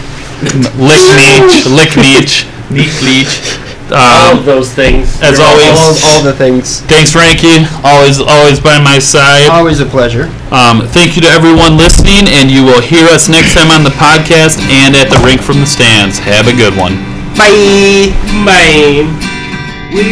[0.76, 1.66] Lick Leech.
[1.66, 2.46] Lick Leech.
[2.70, 3.71] Leech Leech.
[3.90, 5.20] All of Um, those things.
[5.20, 6.08] as You're always- all, welcome.
[6.08, 6.82] all the things.
[6.88, 7.66] thanks, Frankie.
[7.84, 9.48] Always, always by my side.
[9.50, 10.30] Always a pleasure.
[10.50, 13.90] Um, thank you to everyone listening, and you will hear us next time on the
[13.90, 16.18] podcast and at the rink from the stands.
[16.18, 16.96] Have a good one.
[17.36, 18.12] Bye.
[18.44, 19.06] Bye.
[19.92, 20.04] Well,